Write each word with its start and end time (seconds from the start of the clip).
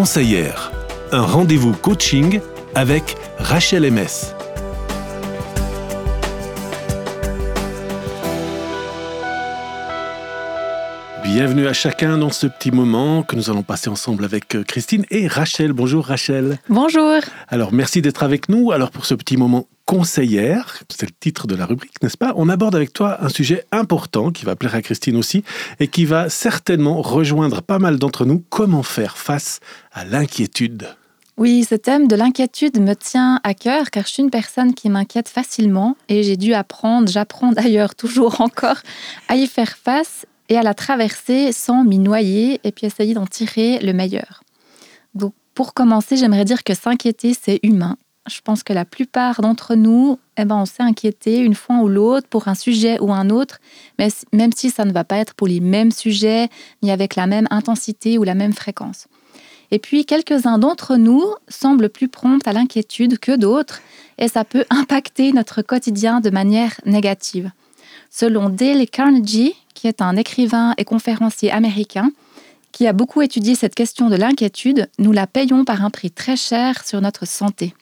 conseillère, 0.00 0.72
un 1.12 1.20
rendez-vous 1.20 1.74
coaching 1.74 2.40
avec 2.74 3.18
Rachel 3.36 3.82
MS. 3.82 4.32
Bienvenue 11.22 11.66
à 11.66 11.74
chacun 11.74 12.16
dans 12.16 12.30
ce 12.30 12.46
petit 12.46 12.70
moment 12.70 13.22
que 13.22 13.36
nous 13.36 13.50
allons 13.50 13.62
passer 13.62 13.90
ensemble 13.90 14.24
avec 14.24 14.56
euh, 14.56 14.64
Christine 14.64 15.04
et 15.10 15.28
Rachel. 15.28 15.74
Bonjour 15.74 16.06
Rachel. 16.06 16.56
Bonjour. 16.70 17.20
Alors 17.48 17.74
merci 17.74 18.00
d'être 18.00 18.22
avec 18.22 18.48
nous. 18.48 18.72
Alors 18.72 18.90
pour 18.90 19.04
ce 19.04 19.12
petit 19.12 19.36
moment 19.36 19.66
conseillère, 19.90 20.78
c'est 20.88 21.06
le 21.06 21.12
titre 21.18 21.48
de 21.48 21.56
la 21.56 21.66
rubrique, 21.66 22.00
n'est-ce 22.00 22.16
pas? 22.16 22.32
On 22.36 22.48
aborde 22.48 22.76
avec 22.76 22.92
toi 22.92 23.24
un 23.24 23.28
sujet 23.28 23.64
important 23.72 24.30
qui 24.30 24.44
va 24.44 24.54
plaire 24.54 24.76
à 24.76 24.82
Christine 24.82 25.16
aussi 25.16 25.42
et 25.80 25.88
qui 25.88 26.04
va 26.04 26.28
certainement 26.28 27.02
rejoindre 27.02 27.60
pas 27.60 27.80
mal 27.80 27.98
d'entre 27.98 28.24
nous. 28.24 28.40
Comment 28.50 28.84
faire 28.84 29.18
face 29.18 29.58
à 29.90 30.04
l'inquiétude? 30.04 30.86
Oui, 31.38 31.66
ce 31.68 31.74
thème 31.74 32.06
de 32.06 32.14
l'inquiétude 32.14 32.80
me 32.80 32.94
tient 32.94 33.40
à 33.42 33.52
cœur 33.52 33.90
car 33.90 34.04
je 34.06 34.10
suis 34.12 34.22
une 34.22 34.30
personne 34.30 34.74
qui 34.74 34.90
m'inquiète 34.90 35.28
facilement 35.28 35.96
et 36.08 36.22
j'ai 36.22 36.36
dû 36.36 36.54
apprendre, 36.54 37.08
j'apprends 37.08 37.50
d'ailleurs 37.50 37.94
toujours 37.96 38.42
encore, 38.42 38.78
à 39.26 39.34
y 39.34 39.48
faire 39.48 39.76
face 39.76 40.24
et 40.48 40.56
à 40.56 40.62
la 40.62 40.74
traverser 40.74 41.50
sans 41.50 41.82
m'y 41.82 41.98
noyer 41.98 42.60
et 42.62 42.70
puis 42.70 42.86
essayer 42.86 43.14
d'en 43.14 43.26
tirer 43.26 43.80
le 43.80 43.92
meilleur. 43.92 44.44
Donc 45.16 45.34
pour 45.52 45.74
commencer, 45.74 46.16
j'aimerais 46.16 46.44
dire 46.44 46.62
que 46.62 46.74
s'inquiéter, 46.74 47.34
c'est 47.34 47.58
humain. 47.64 47.96
Je 48.30 48.40
pense 48.42 48.62
que 48.62 48.72
la 48.72 48.84
plupart 48.84 49.40
d'entre 49.40 49.74
nous, 49.74 50.18
eh 50.36 50.44
ben, 50.44 50.56
on 50.56 50.64
s'est 50.64 50.82
inquiété 50.82 51.38
une 51.38 51.54
fois 51.54 51.78
ou 51.78 51.88
l'autre 51.88 52.28
pour 52.28 52.46
un 52.48 52.54
sujet 52.54 53.00
ou 53.00 53.12
un 53.12 53.28
autre, 53.28 53.58
mais 53.98 54.08
même 54.32 54.52
si 54.52 54.70
ça 54.70 54.84
ne 54.84 54.92
va 54.92 55.04
pas 55.04 55.16
être 55.16 55.34
pour 55.34 55.48
les 55.48 55.60
mêmes 55.60 55.90
sujets, 55.90 56.48
ni 56.82 56.90
avec 56.90 57.16
la 57.16 57.26
même 57.26 57.48
intensité 57.50 58.18
ou 58.18 58.22
la 58.22 58.34
même 58.34 58.52
fréquence. 58.52 59.08
Et 59.72 59.78
puis, 59.78 60.04
quelques-uns 60.04 60.58
d'entre 60.58 60.96
nous 60.96 61.22
semblent 61.48 61.90
plus 61.90 62.08
prompts 62.08 62.46
à 62.46 62.52
l'inquiétude 62.52 63.18
que 63.18 63.36
d'autres, 63.36 63.80
et 64.18 64.28
ça 64.28 64.44
peut 64.44 64.64
impacter 64.70 65.32
notre 65.32 65.62
quotidien 65.62 66.20
de 66.20 66.30
manière 66.30 66.80
négative. 66.86 67.50
Selon 68.10 68.48
Dale 68.48 68.86
Carnegie, 68.86 69.54
qui 69.74 69.86
est 69.86 70.02
un 70.02 70.16
écrivain 70.16 70.74
et 70.76 70.84
conférencier 70.84 71.50
américain, 71.50 72.10
qui 72.72 72.86
a 72.86 72.92
beaucoup 72.92 73.22
étudié 73.22 73.54
cette 73.54 73.74
question 73.74 74.08
de 74.08 74.16
l'inquiétude, 74.16 74.88
nous 74.98 75.12
la 75.12 75.26
payons 75.26 75.64
par 75.64 75.84
un 75.84 75.90
prix 75.90 76.10
très 76.10 76.36
cher 76.36 76.86
sur 76.86 77.00
notre 77.00 77.26
santé. 77.26 77.74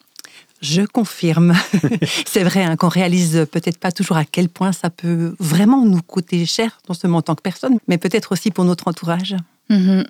Je 0.61 0.81
confirme. 0.81 1.53
c'est 2.25 2.43
vrai 2.43 2.63
hein, 2.63 2.75
qu'on 2.75 2.89
réalise 2.89 3.47
peut-être 3.51 3.77
pas 3.77 3.91
toujours 3.91 4.17
à 4.17 4.25
quel 4.25 4.49
point 4.49 4.71
ça 4.71 4.89
peut 4.89 5.35
vraiment 5.39 5.85
nous 5.85 6.01
coûter 6.01 6.45
cher, 6.45 6.79
non 6.89 6.95
seulement 6.95 7.19
en 7.19 7.21
tant 7.21 7.35
que 7.35 7.41
personne, 7.41 7.77
mais 7.87 7.97
peut-être 7.97 8.31
aussi 8.31 8.51
pour 8.51 8.65
notre 8.65 8.87
entourage. 8.87 9.35
Mhm. 9.69 10.05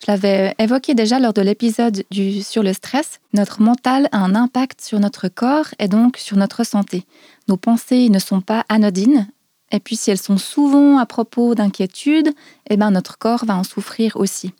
Je 0.00 0.12
l'avais 0.12 0.54
évoqué 0.58 0.94
déjà 0.94 1.18
lors 1.18 1.32
de 1.32 1.42
l'épisode 1.42 2.04
sur 2.42 2.62
le 2.62 2.72
stress. 2.72 3.20
Notre 3.34 3.60
mental 3.60 4.08
a 4.12 4.18
un 4.18 4.34
impact 4.34 4.80
sur 4.80 5.00
notre 5.00 5.28
corps 5.28 5.66
et 5.78 5.88
donc 5.88 6.16
sur 6.18 6.36
notre 6.36 6.64
santé. 6.64 7.04
Nos 7.48 7.56
pensées 7.56 8.08
ne 8.08 8.18
sont 8.18 8.40
pas 8.40 8.64
anodines. 8.68 9.26
Et 9.72 9.80
puis 9.80 9.96
si 9.96 10.10
elles 10.10 10.20
sont 10.20 10.38
souvent 10.38 10.98
à 10.98 11.04
propos 11.04 11.54
d'inquiétude, 11.54 12.32
eh 12.70 12.76
ben 12.76 12.90
notre 12.90 13.18
corps 13.18 13.44
va 13.44 13.56
en 13.56 13.64
souffrir 13.64 14.16
aussi. 14.16 14.52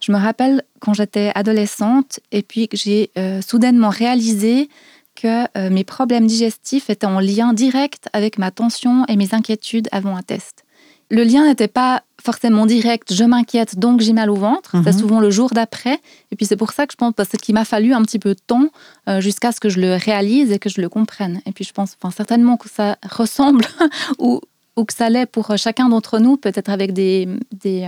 Je 0.00 0.12
me 0.12 0.18
rappelle 0.18 0.62
quand 0.80 0.94
j'étais 0.94 1.32
adolescente 1.34 2.20
et 2.32 2.42
puis 2.42 2.68
que 2.68 2.76
j'ai 2.76 3.10
euh, 3.16 3.40
soudainement 3.40 3.90
réalisé 3.90 4.68
que 5.14 5.44
euh, 5.58 5.70
mes 5.70 5.84
problèmes 5.84 6.26
digestifs 6.26 6.90
étaient 6.90 7.06
en 7.06 7.20
lien 7.20 7.52
direct 7.52 8.08
avec 8.12 8.38
ma 8.38 8.50
tension 8.50 9.04
et 9.06 9.16
mes 9.16 9.34
inquiétudes 9.34 9.88
avant 9.92 10.16
un 10.16 10.22
test. 10.22 10.64
Le 11.10 11.24
lien 11.24 11.46
n'était 11.46 11.68
pas 11.68 12.04
forcément 12.22 12.64
direct, 12.64 13.12
je 13.12 13.24
m'inquiète, 13.24 13.78
donc 13.78 14.00
j'ai 14.00 14.14
mal 14.14 14.30
au 14.30 14.34
ventre. 14.34 14.76
C'est 14.82 14.94
mhm. 14.94 14.98
souvent 14.98 15.20
le 15.20 15.30
jour 15.30 15.50
d'après. 15.50 16.00
Et 16.30 16.36
puis 16.36 16.46
c'est 16.46 16.56
pour 16.56 16.72
ça 16.72 16.86
que 16.86 16.92
je 16.92 16.96
pense, 16.96 17.12
parce 17.14 17.28
qu'il 17.30 17.54
m'a 17.54 17.66
fallu 17.66 17.92
un 17.92 18.02
petit 18.02 18.18
peu 18.18 18.34
de 18.34 18.40
temps 18.46 18.68
euh, 19.08 19.20
jusqu'à 19.20 19.52
ce 19.52 19.60
que 19.60 19.68
je 19.68 19.78
le 19.78 19.94
réalise 19.96 20.52
et 20.52 20.58
que 20.58 20.70
je 20.70 20.80
le 20.80 20.88
comprenne. 20.88 21.42
Et 21.44 21.52
puis 21.52 21.64
je 21.64 21.72
pense 21.72 21.96
enfin, 22.00 22.10
certainement 22.10 22.56
que 22.56 22.70
ça 22.70 22.96
ressemble 23.10 23.66
ou, 24.18 24.40
ou 24.76 24.84
que 24.86 24.94
ça 24.94 25.10
l'est 25.10 25.26
pour 25.26 25.56
chacun 25.58 25.90
d'entre 25.90 26.18
nous, 26.18 26.38
peut-être 26.38 26.70
avec 26.70 26.94
des, 26.94 27.28
des, 27.52 27.86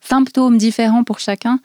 symptômes 0.00 0.58
différents 0.58 1.04
pour 1.04 1.18
chacun. 1.18 1.60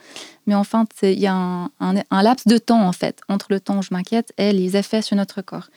Mais 0.47 0.56
enfin, 0.56 0.85
il 1.01 1.19
y 1.19 1.28
a 1.28 1.34
un, 1.34 2.22
laps 2.23 2.47
de 2.47 2.57
temps, 2.57 2.88
en 2.88 2.91
fait, 2.91 3.19
entre 3.29 3.47
le 3.50 3.59
temps 3.59 3.79
où 3.79 3.81
je 3.81 3.90
m'inquiète 3.91 4.34
et 4.38 4.51
les 4.51 4.78
effets 4.78 5.01
sur 5.01 5.16
notre 5.16 5.41
corps. 5.41 5.69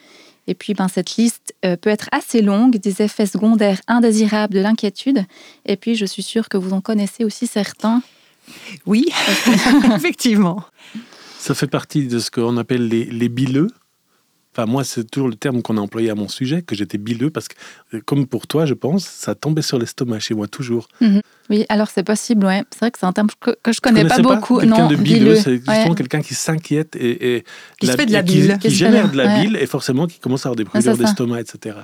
Et 0.46 0.54
puis, 0.54 0.74
ben, 0.74 0.88
cette 0.88 1.16
liste 1.16 1.54
euh, 1.64 1.76
peut 1.76 1.90
être 1.90 2.08
assez 2.10 2.40
longue, 2.40 2.76
des 2.78 3.02
effets 3.02 3.26
secondaires 3.26 3.80
indésirables 3.86 4.54
de 4.54 4.60
l'inquiétude. 4.60 5.24
Et 5.66 5.76
puis, 5.76 5.94
je 5.94 6.06
suis 6.06 6.22
sûre 6.22 6.48
que 6.48 6.56
vous 6.56 6.72
en 6.72 6.80
connaissez 6.80 7.24
aussi 7.24 7.46
certains. 7.46 8.02
Oui, 8.86 9.06
effectivement. 9.94 10.64
Ça 11.38 11.54
fait 11.54 11.66
partie 11.66 12.06
de 12.06 12.18
ce 12.18 12.30
qu'on 12.30 12.56
appelle 12.56 12.88
les, 12.88 13.04
les 13.04 13.28
bileux 13.28 13.68
moi, 14.66 14.84
c'est 14.84 15.10
toujours 15.10 15.28
le 15.28 15.34
terme 15.34 15.62
qu'on 15.62 15.76
a 15.76 15.80
employé 15.80 16.10
à 16.10 16.14
mon 16.14 16.28
sujet, 16.28 16.62
que 16.62 16.74
j'étais 16.74 16.98
bileux, 16.98 17.30
parce 17.30 17.48
que, 17.48 17.54
euh, 17.94 18.00
comme 18.04 18.26
pour 18.26 18.46
toi, 18.46 18.66
je 18.66 18.74
pense, 18.74 19.04
ça 19.04 19.34
tombait 19.34 19.62
sur 19.62 19.78
l'estomac 19.78 20.20
chez 20.20 20.34
moi, 20.34 20.48
toujours. 20.48 20.88
Mhm. 21.00 21.20
Oui, 21.50 21.64
alors 21.68 21.88
c'est 21.88 22.02
possible, 22.02 22.46
ouais. 22.46 22.64
C'est 22.70 22.80
vrai 22.80 22.90
que 22.90 22.98
c'est 22.98 23.06
un 23.06 23.12
terme 23.12 23.28
que, 23.40 23.56
je 23.70 23.80
connais 23.80 24.04
pas, 24.04 24.18
beaucoup. 24.18 24.58
Quelqu'un 24.58 24.88
de 24.88 24.96
bileux, 24.96 25.36
c'est 25.36 25.56
justement 25.56 25.94
quelqu'un 25.94 26.20
qui 26.20 26.34
s'inquiète 26.34 26.96
et, 26.96 27.44
qui 27.80 27.86
fait 27.86 28.06
de 28.06 28.12
la 28.12 28.22
bile. 28.22 28.58
Qui, 28.60 28.70
génère 28.70 29.10
de 29.10 29.16
la 29.16 29.40
bile 29.40 29.56
et 29.56 29.66
forcément 29.66 30.06
qui 30.06 30.18
commence 30.18 30.44
à 30.46 30.50
avoir 30.50 30.56
des 30.56 30.64
brûlures 30.64 30.96
d'estomac, 30.96 31.40
etc. 31.40 31.76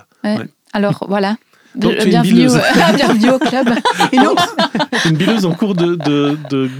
Alors, 0.73 1.05
voilà. 1.09 1.37
Donc, 1.75 1.97
bienvenue, 2.05 2.49
au, 2.49 2.95
bienvenue, 2.95 3.31
au, 3.31 3.39
club. 3.39 3.69
Une, 4.12 4.29
une 5.11 5.17
bileuse 5.17 5.45
en 5.45 5.53
cours 5.53 5.75
de... 5.75 5.97
De, 5.97 6.39
de, 6.49 6.71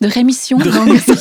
de 0.00 0.06
rémission. 0.06 0.58
De 0.58 0.70
rémission. 0.70 1.14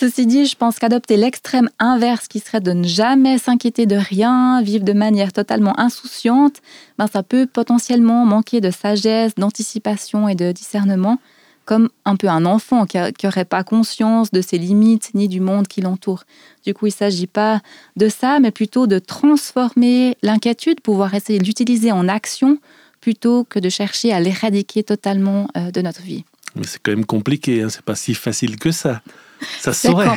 Ceci 0.00 0.24
dit, 0.24 0.46
je 0.46 0.56
pense 0.56 0.78
qu'adopter 0.78 1.18
l'extrême 1.18 1.68
inverse, 1.78 2.26
qui 2.26 2.40
serait 2.40 2.62
de 2.62 2.72
ne 2.72 2.88
jamais 2.88 3.36
s'inquiéter 3.36 3.84
de 3.84 3.96
rien, 3.96 4.62
vivre 4.62 4.82
de 4.82 4.94
manière 4.94 5.30
totalement 5.30 5.78
insouciante, 5.78 6.62
ben 6.96 7.06
ça 7.06 7.22
peut 7.22 7.46
potentiellement 7.46 8.24
manquer 8.24 8.62
de 8.62 8.70
sagesse, 8.70 9.34
d'anticipation 9.34 10.26
et 10.26 10.34
de 10.34 10.52
discernement, 10.52 11.18
comme 11.66 11.90
un 12.06 12.16
peu 12.16 12.28
un 12.28 12.46
enfant 12.46 12.86
qui 12.86 12.96
n'aurait 12.96 13.44
pas 13.44 13.62
conscience 13.62 14.30
de 14.30 14.40
ses 14.40 14.56
limites 14.56 15.10
ni 15.12 15.28
du 15.28 15.40
monde 15.40 15.68
qui 15.68 15.82
l'entoure. 15.82 16.24
Du 16.64 16.72
coup, 16.72 16.86
il 16.86 16.92
ne 16.92 16.94
s'agit 16.94 17.26
pas 17.26 17.60
de 17.96 18.08
ça, 18.08 18.40
mais 18.40 18.52
plutôt 18.52 18.86
de 18.86 18.98
transformer 18.98 20.16
l'inquiétude, 20.22 20.80
pouvoir 20.80 21.12
essayer 21.12 21.38
de 21.38 21.44
l'utiliser 21.44 21.92
en 21.92 22.08
action, 22.08 22.56
plutôt 23.02 23.44
que 23.44 23.58
de 23.58 23.68
chercher 23.68 24.14
à 24.14 24.20
l'éradiquer 24.20 24.82
totalement 24.82 25.48
euh, 25.58 25.70
de 25.70 25.82
notre 25.82 26.00
vie. 26.00 26.24
Mais 26.56 26.64
c'est 26.64 26.80
quand 26.82 26.92
même 26.92 27.04
compliqué, 27.04 27.60
hein 27.60 27.68
c'est 27.68 27.82
pas 27.82 27.96
si 27.96 28.14
facile 28.14 28.58
que 28.58 28.70
ça. 28.70 29.02
Ça 29.60 29.72
saurait. 29.72 30.08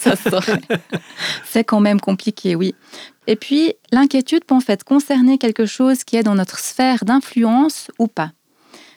ça 0.00 0.16
saurait. 0.16 0.60
C'est 1.44 1.64
quand 1.64 1.80
même 1.80 2.00
compliqué, 2.00 2.54
oui. 2.54 2.74
Et 3.26 3.36
puis, 3.36 3.74
l'inquiétude 3.92 4.44
peut 4.44 4.54
en 4.54 4.60
fait 4.60 4.84
concerner 4.84 5.38
quelque 5.38 5.66
chose 5.66 6.04
qui 6.04 6.16
est 6.16 6.22
dans 6.22 6.34
notre 6.34 6.58
sphère 6.58 7.04
d'influence 7.04 7.90
ou 7.98 8.06
pas. 8.08 8.32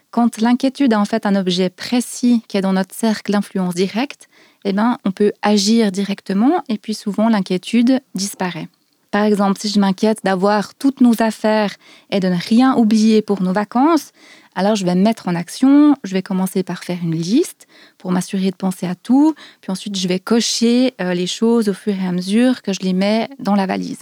Quand 0.09 0.39
l'inquiétude 0.39 0.93
a 0.93 0.99
en 0.99 1.05
fait 1.05 1.25
un 1.25 1.35
objet 1.35 1.69
précis 1.69 2.43
qui 2.47 2.57
est 2.57 2.61
dans 2.61 2.73
notre 2.73 2.93
cercle 2.93 3.31
d'influence 3.31 3.75
directe, 3.75 4.27
eh 4.65 4.73
ben, 4.73 4.97
on 5.05 5.11
peut 5.11 5.31
agir 5.41 5.91
directement 5.91 6.63
et 6.69 6.77
puis 6.77 6.93
souvent 6.93 7.29
l'inquiétude 7.29 8.01
disparaît. 8.13 8.67
Par 9.11 9.23
exemple, 9.23 9.59
si 9.59 9.67
je 9.67 9.79
m'inquiète 9.79 10.19
d'avoir 10.23 10.73
toutes 10.75 11.01
nos 11.01 11.21
affaires 11.21 11.75
et 12.09 12.21
de 12.21 12.29
ne 12.29 12.37
rien 12.37 12.75
oublier 12.75 13.21
pour 13.21 13.41
nos 13.41 13.51
vacances, 13.51 14.11
alors 14.55 14.75
je 14.75 14.85
vais 14.85 14.95
me 14.95 15.01
mettre 15.01 15.27
en 15.27 15.35
action, 15.35 15.95
je 16.03 16.13
vais 16.13 16.21
commencer 16.21 16.63
par 16.63 16.83
faire 16.83 16.97
une 17.01 17.15
liste 17.15 17.67
pour 17.97 18.11
m'assurer 18.11 18.51
de 18.51 18.55
penser 18.55 18.85
à 18.85 18.95
tout, 18.95 19.33
puis 19.61 19.71
ensuite 19.71 19.97
je 19.97 20.07
vais 20.07 20.19
cocher 20.19 20.93
euh, 20.99 21.13
les 21.13 21.27
choses 21.27 21.69
au 21.69 21.73
fur 21.73 21.93
et 21.93 22.07
à 22.07 22.11
mesure 22.11 22.61
que 22.61 22.73
je 22.73 22.81
les 22.81 22.93
mets 22.93 23.29
dans 23.39 23.55
la 23.55 23.65
valise. 23.65 23.99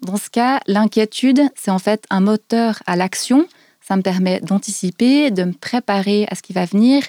Dans 0.00 0.16
ce 0.16 0.28
cas, 0.28 0.60
l'inquiétude, 0.66 1.42
c'est 1.54 1.70
en 1.70 1.78
fait 1.78 2.04
un 2.10 2.20
moteur 2.20 2.82
à 2.86 2.96
l'action, 2.96 3.46
ça 3.80 3.96
me 3.96 4.02
permet 4.02 4.40
d'anticiper, 4.40 5.30
de 5.30 5.44
me 5.44 5.52
préparer 5.52 6.26
à 6.30 6.34
ce 6.34 6.42
qui 6.42 6.52
va 6.52 6.64
venir, 6.64 7.02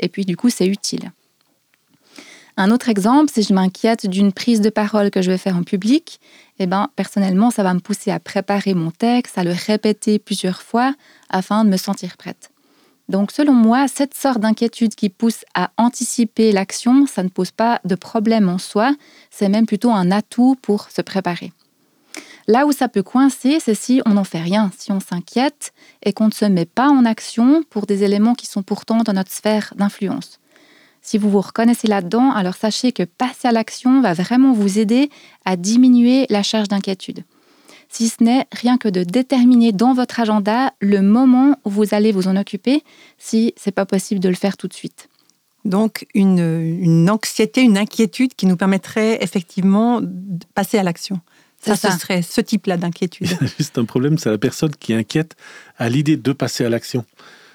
et 0.00 0.08
puis 0.08 0.24
du 0.24 0.36
coup 0.36 0.50
c'est 0.50 0.66
utile. 0.66 1.12
Un 2.56 2.70
autre 2.70 2.88
exemple, 2.88 3.32
si 3.32 3.42
je 3.42 3.52
m'inquiète 3.52 4.06
d'une 4.06 4.32
prise 4.32 4.60
de 4.60 4.70
parole 4.70 5.10
que 5.10 5.22
je 5.22 5.30
vais 5.30 5.38
faire 5.38 5.56
en 5.56 5.64
public, 5.64 6.20
eh 6.58 6.66
ben, 6.66 6.88
personnellement, 6.96 7.50
ça 7.50 7.62
va 7.62 7.74
me 7.74 7.80
pousser 7.80 8.10
à 8.10 8.20
préparer 8.20 8.74
mon 8.74 8.90
texte, 8.90 9.38
à 9.38 9.44
le 9.44 9.52
répéter 9.52 10.18
plusieurs 10.18 10.62
fois 10.62 10.94
afin 11.28 11.64
de 11.64 11.70
me 11.70 11.76
sentir 11.76 12.16
prête. 12.16 12.50
Donc, 13.08 13.32
selon 13.32 13.52
moi, 13.52 13.86
cette 13.86 14.14
sorte 14.14 14.40
d'inquiétude 14.40 14.94
qui 14.94 15.10
pousse 15.10 15.44
à 15.54 15.70
anticiper 15.76 16.52
l'action, 16.52 17.06
ça 17.06 17.22
ne 17.22 17.28
pose 17.28 17.50
pas 17.50 17.80
de 17.84 17.94
problème 17.94 18.48
en 18.48 18.58
soi, 18.58 18.94
c'est 19.30 19.48
même 19.48 19.66
plutôt 19.66 19.90
un 19.90 20.10
atout 20.10 20.56
pour 20.62 20.90
se 20.90 21.02
préparer. 21.02 21.52
Là 22.46 22.66
où 22.66 22.72
ça 22.72 22.88
peut 22.88 23.02
coincer, 23.02 23.58
c'est 23.60 23.74
si 23.74 24.02
on 24.06 24.10
n'en 24.10 24.24
fait 24.24 24.40
rien, 24.40 24.70
si 24.78 24.92
on 24.92 25.00
s'inquiète 25.00 25.72
et 26.02 26.12
qu'on 26.12 26.26
ne 26.26 26.32
se 26.32 26.44
met 26.44 26.66
pas 26.66 26.88
en 26.88 27.04
action 27.04 27.62
pour 27.70 27.86
des 27.86 28.04
éléments 28.04 28.34
qui 28.34 28.46
sont 28.46 28.62
pourtant 28.62 28.98
dans 28.98 29.14
notre 29.14 29.32
sphère 29.32 29.72
d'influence. 29.76 30.38
Si 31.04 31.18
vous 31.18 31.28
vous 31.28 31.42
reconnaissez 31.42 31.86
là-dedans, 31.86 32.32
alors 32.32 32.54
sachez 32.54 32.90
que 32.90 33.02
passer 33.02 33.46
à 33.46 33.52
l'action 33.52 34.00
va 34.00 34.14
vraiment 34.14 34.54
vous 34.54 34.78
aider 34.78 35.10
à 35.44 35.56
diminuer 35.56 36.24
la 36.30 36.42
charge 36.42 36.68
d'inquiétude. 36.68 37.24
si 37.90 38.08
ce 38.08 38.24
n'est 38.24 38.46
rien 38.50 38.78
que 38.78 38.88
de 38.88 39.04
déterminer 39.04 39.70
dans 39.70 39.92
votre 39.92 40.18
agenda 40.18 40.72
le 40.80 41.02
moment 41.02 41.56
où 41.64 41.70
vous 41.70 41.94
allez 41.94 42.10
vous 42.10 42.26
en 42.26 42.36
occuper, 42.36 42.82
si 43.18 43.52
c'est 43.56 43.70
pas 43.70 43.84
possible 43.84 44.18
de 44.18 44.30
le 44.30 44.34
faire 44.34 44.56
tout 44.56 44.66
de 44.66 44.72
suite. 44.72 45.08
Donc 45.66 46.06
une, 46.14 46.40
une 46.80 47.08
anxiété, 47.10 47.60
une 47.60 47.78
inquiétude 47.78 48.34
qui 48.34 48.46
nous 48.46 48.56
permettrait 48.56 49.22
effectivement 49.22 50.00
de 50.00 50.44
passer 50.54 50.78
à 50.78 50.82
l'action. 50.82 51.20
Ça, 51.60 51.76
ce 51.76 51.98
serait 51.98 52.22
ce 52.22 52.40
type-là 52.40 52.78
d'inquiétude. 52.78 53.28
Juste 53.58 53.78
un 53.78 53.84
problème, 53.84 54.18
c'est 54.18 54.30
la 54.30 54.38
personne 54.38 54.74
qui 54.74 54.94
inquiète 54.94 55.36
à 55.78 55.88
l'idée 55.88 56.16
de 56.16 56.32
passer 56.32 56.64
à 56.64 56.70
l'action. 56.70 57.04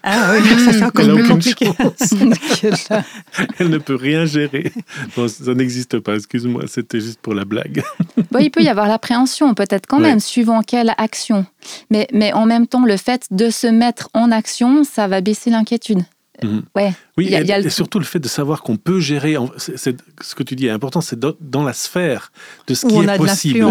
Ah 0.04 0.34
oui, 0.34 0.48
ça 0.64 0.74
c'est 0.74 0.84
encore 0.84 1.14
plus 1.14 1.28
compliqué. 1.28 1.70
Elle 3.60 3.70
ne 3.70 3.78
peut 3.78 3.96
rien 3.96 4.26
gérer. 4.26 4.72
ça 5.28 5.54
n'existe 5.54 6.00
pas, 6.00 6.16
excuse-moi, 6.16 6.64
c'était 6.68 7.02
juste 7.02 7.20
pour 7.22 7.34
la 7.34 7.46
blague. 7.46 7.84
Bon, 8.32 8.40
il 8.40 8.50
peut 8.50 8.62
y 8.62 8.70
avoir 8.70 8.88
l'appréhension, 8.88 9.54
peut-être 9.54 9.88
quand 9.88 10.00
même, 10.00 10.20
suivant 10.20 10.62
quelle 10.62 10.94
action. 10.98 11.46
Mais, 11.90 12.08
mais 12.14 12.34
en 12.34 12.46
même 12.46 12.68
temps, 12.68 12.86
le 12.86 12.98
fait 12.98 13.28
de 13.32 13.50
se 13.50 13.68
mettre 13.68 14.10
en 14.14 14.32
action, 14.32 14.84
ça 14.84 15.08
va 15.08 15.22
baisser 15.22 15.50
l'inquiétude. 15.50 16.04
Mhm. 16.44 16.64
Ouais. 16.76 16.94
Oui, 17.18 17.34
et, 17.34 17.70
surtout 17.70 18.00
le 18.00 18.06
fait 18.06 18.20
de 18.20 18.28
savoir 18.28 18.64
qu'on 18.64 18.78
peut 18.78 19.00
gérer. 19.00 19.36
ce 19.58 20.36
que 20.36 20.44
tu 20.44 20.56
dis 20.56 20.68
est 20.68 20.72
important, 20.72 21.02
c'est 21.02 21.20
dans 21.20 21.64
la 21.64 21.74
sphère 21.74 22.32
de 22.68 22.74
ce 22.74 22.86
qui 22.86 22.96
est 22.96 23.18
possible. 23.18 23.68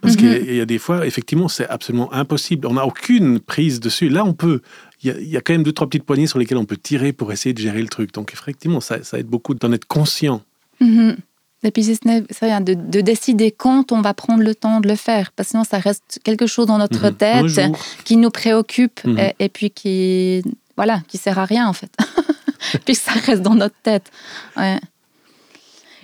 Parce 0.00 0.14
mhm. 0.14 0.16
qu'il 0.16 0.54
y 0.54 0.60
a 0.60 0.64
des 0.64 0.78
fois, 0.78 1.06
effectivement, 1.06 1.48
c'est 1.48 1.68
absolument 1.68 2.12
impossible. 2.12 2.66
On 2.66 2.74
n'a 2.74 2.86
aucune 2.86 3.40
prise 3.40 3.80
dessus. 3.80 4.08
Là, 4.08 4.24
on 4.24 4.32
peut. 4.32 4.62
Il 5.06 5.28
y, 5.28 5.36
a, 5.36 5.40
quand 5.40 5.52
même 5.52 5.62
deux, 5.62 5.72
trois 5.72 5.86
petites 5.88 6.04
poignées 6.04 6.26
sur 6.26 6.38
lesquelles 6.38 6.58
on 6.58 6.64
peut 6.64 6.76
tirer 6.76 7.12
pour 7.12 7.32
essayer 7.32 7.52
de 7.52 7.58
gérer 7.58 7.80
le 7.80 7.88
truc. 7.88 8.12
Donc, 8.12 8.32
effectivement, 8.32 8.80
ça, 8.80 8.98
aide 9.14 9.26
beaucoup 9.26 9.54
d'en 9.54 9.72
être 9.72 9.86
conscient. 9.86 10.42
Mhm. 10.80 11.16
Et 11.62 11.70
puis, 11.70 11.84
c'est 11.84 12.04
de, 12.04 12.74
de, 12.74 13.00
décider 13.00 13.50
quand 13.50 13.90
on 13.92 14.00
va 14.00 14.14
prendre 14.14 14.42
le 14.42 14.54
temps 14.54 14.80
de 14.80 14.88
le 14.88 14.94
faire. 14.94 15.32
Parce 15.32 15.48
que 15.48 15.50
sinon, 15.52 15.64
ça 15.64 15.78
reste 15.78 16.20
quelque 16.22 16.46
chose 16.46 16.66
dans 16.66 16.78
notre 16.78 17.10
tête 17.10 17.60
qui 18.04 18.16
nous 18.16 18.30
préoccupe 18.30 19.00
et, 19.18 19.44
et, 19.44 19.48
puis 19.48 19.70
qui 19.70 20.42
voilà, 20.76 21.00
qui 21.08 21.18
sert 21.18 21.38
à 21.38 21.44
rien 21.44 21.66
en 21.66 21.72
fait, 21.72 21.90
puisque 22.84 23.02
ça 23.02 23.12
reste 23.12 23.42
dans 23.42 23.54
notre 23.54 23.76
tête. 23.82 24.10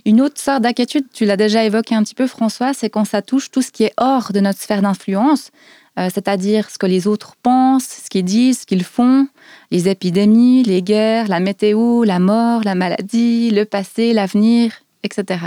Une 0.04 0.20
autre 0.20 0.40
sorte 0.40 0.62
d'inquiétude, 0.62 1.04
tu 1.12 1.24
l'as 1.24 1.36
déjà 1.36 1.64
évoqué 1.64 1.94
un 1.94 2.02
petit 2.02 2.14
peu 2.14 2.26
François, 2.26 2.74
c'est 2.74 2.90
quand 2.90 3.04
ça 3.04 3.22
touche 3.22 3.50
tout 3.50 3.62
ce 3.62 3.70
qui 3.70 3.84
est 3.84 3.92
hors 3.98 4.32
de 4.32 4.40
notre 4.40 4.60
sphère 4.60 4.82
d'influence, 4.82 5.50
euh, 5.98 6.08
c'est-à-dire 6.12 6.70
ce 6.70 6.78
que 6.78 6.86
les 6.86 7.06
autres 7.06 7.36
pensent, 7.42 8.00
ce 8.04 8.08
qu'ils 8.08 8.24
disent, 8.24 8.60
ce 8.60 8.66
qu'ils 8.66 8.84
font, 8.84 9.28
les 9.70 9.88
épidémies, 9.88 10.62
les 10.62 10.82
guerres, 10.82 11.28
la 11.28 11.40
météo, 11.40 12.04
la 12.04 12.18
mort, 12.18 12.62
la 12.64 12.74
maladie, 12.74 13.50
le 13.50 13.64
passé, 13.64 14.12
l'avenir, 14.12 14.72
etc. 15.02 15.46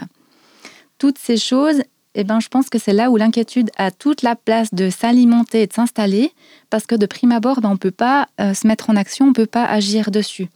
Toutes 1.00 1.18
ces 1.18 1.38
choses, 1.38 1.81
eh 2.13 2.24
ben, 2.24 2.39
je 2.39 2.47
pense 2.47 2.69
que 2.69 2.77
c'est 2.77 2.94
là 2.94 3.09
où 3.09 3.18
l'inquiétude 3.18 3.71
a 3.77 3.89
toute 3.89 4.21
la 4.21 4.36
place 4.36 4.74
de 4.74 4.89
s'alimenter 4.89 5.63
et 5.63 5.68
de 5.68 5.74
s'installer, 5.74 6.31
parce 6.69 6.86
que 6.86 6.95
de 6.95 7.07
prime 7.07 7.31
abord, 7.31 7.59
ben, 7.62 7.69
on 7.69 7.74
ne 7.74 7.77
peut 7.77 7.91
pas 7.91 8.27
euh, 8.39 8.53
se 8.53 8.68
mettre 8.68 8.89
en 8.91 8.95
action, 8.95 9.25
on 9.25 9.30
ne 9.30 9.33
peut 9.33 9.48
pas 9.48 9.65
agir 9.65 10.12
dessus. 10.12 10.48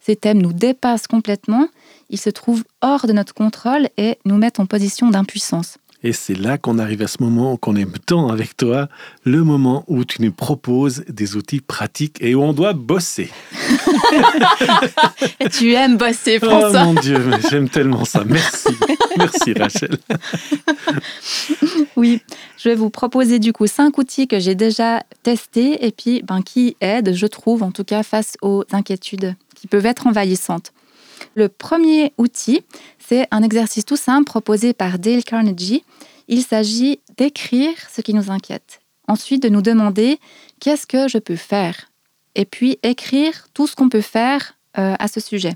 Ces 0.00 0.14
thèmes 0.14 0.40
nous 0.40 0.52
dépassent 0.52 1.06
complètement, 1.06 1.68
ils 2.10 2.20
se 2.20 2.30
trouvent 2.30 2.64
hors 2.82 3.06
de 3.06 3.12
notre 3.12 3.34
contrôle 3.34 3.88
et 3.96 4.18
nous 4.24 4.36
mettent 4.36 4.60
en 4.60 4.66
position 4.66 5.10
d'impuissance. 5.10 5.78
Et 6.04 6.12
c'est 6.12 6.34
là 6.34 6.58
qu'on 6.58 6.78
arrive 6.78 7.02
à 7.02 7.08
ce 7.08 7.20
moment 7.20 7.56
qu'on 7.56 7.74
aime 7.74 7.94
tant 8.06 8.28
avec 8.28 8.56
toi, 8.56 8.88
le 9.24 9.42
moment 9.42 9.84
où 9.88 10.04
tu 10.04 10.22
nous 10.22 10.30
proposes 10.30 11.04
des 11.08 11.34
outils 11.34 11.60
pratiques 11.60 12.18
et 12.20 12.36
où 12.36 12.42
on 12.42 12.52
doit 12.52 12.72
bosser. 12.72 13.30
tu 15.52 15.74
aimes 15.74 15.96
bosser, 15.96 16.38
François. 16.38 16.82
Oh 16.82 16.84
mon 16.84 17.00
Dieu, 17.00 17.18
j'aime 17.50 17.68
tellement 17.68 18.04
ça. 18.04 18.22
Merci. 18.24 18.68
Merci, 19.16 19.52
Rachel. 19.54 19.98
oui, 21.96 22.22
je 22.58 22.68
vais 22.68 22.76
vous 22.76 22.90
proposer 22.90 23.40
du 23.40 23.52
coup 23.52 23.66
cinq 23.66 23.98
outils 23.98 24.28
que 24.28 24.38
j'ai 24.38 24.54
déjà 24.54 25.02
testés 25.24 25.84
et 25.84 25.90
puis 25.90 26.22
ben, 26.22 26.42
qui 26.42 26.76
aident, 26.80 27.12
je 27.12 27.26
trouve, 27.26 27.64
en 27.64 27.72
tout 27.72 27.84
cas, 27.84 28.04
face 28.04 28.36
aux 28.40 28.64
inquiétudes 28.70 29.34
qui 29.56 29.66
peuvent 29.66 29.86
être 29.86 30.06
envahissantes. 30.06 30.72
Le 31.34 31.48
premier 31.48 32.12
outil, 32.18 32.62
c'est 33.08 33.26
un 33.30 33.42
exercice 33.42 33.86
tout 33.86 33.96
simple 33.96 34.24
proposé 34.24 34.74
par 34.74 34.98
Dale 34.98 35.24
Carnegie. 35.24 35.82
Il 36.28 36.42
s'agit 36.42 37.00
d'écrire 37.16 37.72
ce 37.90 38.02
qui 38.02 38.12
nous 38.12 38.30
inquiète. 38.30 38.80
Ensuite, 39.06 39.42
de 39.42 39.48
nous 39.48 39.62
demander 39.62 40.18
qu'est-ce 40.60 40.86
que 40.86 41.08
je 41.08 41.16
peux 41.16 41.36
faire? 41.36 41.90
Et 42.34 42.44
puis, 42.44 42.78
écrire 42.82 43.48
tout 43.54 43.66
ce 43.66 43.74
qu'on 43.74 43.88
peut 43.88 44.02
faire 44.02 44.54
euh, 44.76 44.94
à 44.98 45.08
ce 45.08 45.20
sujet. 45.20 45.54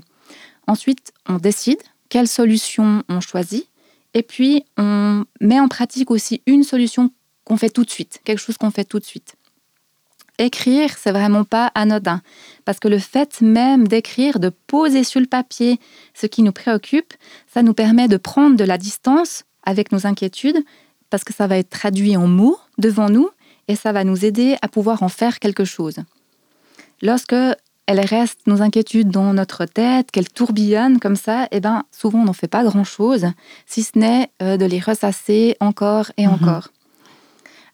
Ensuite, 0.65 1.13
on 1.29 1.35
décide 1.35 1.77
quelle 2.09 2.27
solution 2.27 3.03
on 3.07 3.19
choisit. 3.19 3.67
Et 4.15 4.23
puis, 4.23 4.65
on 4.77 5.23
met 5.39 5.59
en 5.59 5.67
pratique 5.67 6.09
aussi 6.09 6.41
une 6.47 6.63
solution 6.63 7.11
qu'on 7.43 7.57
fait 7.57 7.69
tout 7.69 7.83
de 7.83 7.91
suite, 7.91 8.19
quelque 8.23 8.39
chose 8.39 8.57
qu'on 8.57 8.71
fait 8.71 8.85
tout 8.85 8.99
de 8.99 9.05
suite 9.05 9.35
écrire, 10.39 10.89
c'est 10.97 11.11
vraiment 11.11 11.43
pas 11.43 11.71
anodin. 11.75 12.21
Parce 12.65 12.79
que 12.79 12.87
le 12.87 12.99
fait 12.99 13.41
même 13.41 13.87
d'écrire, 13.87 14.39
de 14.39 14.49
poser 14.49 15.03
sur 15.03 15.19
le 15.19 15.27
papier 15.27 15.79
ce 16.13 16.25
qui 16.27 16.43
nous 16.43 16.51
préoccupe, 16.51 17.13
ça 17.53 17.63
nous 17.63 17.73
permet 17.73 18.07
de 18.07 18.17
prendre 18.17 18.55
de 18.55 18.63
la 18.63 18.77
distance 18.77 19.43
avec 19.63 19.91
nos 19.91 20.05
inquiétudes, 20.07 20.63
parce 21.09 21.23
que 21.23 21.33
ça 21.33 21.47
va 21.47 21.57
être 21.57 21.69
traduit 21.69 22.17
en 22.17 22.27
mots 22.27 22.57
devant 22.77 23.09
nous 23.09 23.29
et 23.67 23.75
ça 23.75 23.91
va 23.91 24.03
nous 24.03 24.25
aider 24.25 24.57
à 24.61 24.67
pouvoir 24.67 25.03
en 25.03 25.09
faire 25.09 25.39
quelque 25.39 25.63
chose. 25.63 25.97
Lorsque 27.01 27.35
elles 27.85 27.99
restent, 27.99 28.47
nos 28.47 28.61
inquiétudes, 28.61 29.09
dans 29.09 29.33
notre 29.33 29.65
tête, 29.65 30.09
qu'elles 30.11 30.29
tourbillonnent 30.29 30.99
comme 30.99 31.15
ça, 31.15 31.47
eh 31.51 31.59
ben, 31.59 31.83
souvent 31.91 32.19
on 32.19 32.25
n'en 32.25 32.33
fait 32.33 32.47
pas 32.47 32.63
grand-chose, 32.63 33.27
si 33.65 33.83
ce 33.83 33.97
n'est 33.97 34.29
euh, 34.41 34.57
de 34.57 34.65
les 34.65 34.79
ressasser 34.79 35.57
encore 35.59 36.11
et 36.17 36.27
mhm. 36.27 36.33
encore. 36.33 36.69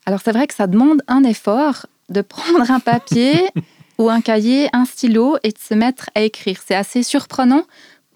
Alors 0.06 0.20
c'est 0.24 0.32
vrai 0.32 0.46
que 0.46 0.54
ça 0.54 0.66
demande 0.66 1.02
un 1.06 1.22
effort 1.22 1.86
de 2.10 2.20
prendre 2.20 2.70
un 2.70 2.80
papier 2.80 3.48
ou 3.98 4.10
un 4.10 4.20
cahier, 4.20 4.68
un 4.72 4.84
stylo 4.84 5.36
et 5.42 5.50
de 5.50 5.58
se 5.58 5.74
mettre 5.74 6.10
à 6.14 6.22
écrire. 6.22 6.60
C'est 6.66 6.74
assez 6.74 7.02
surprenant, 7.02 7.64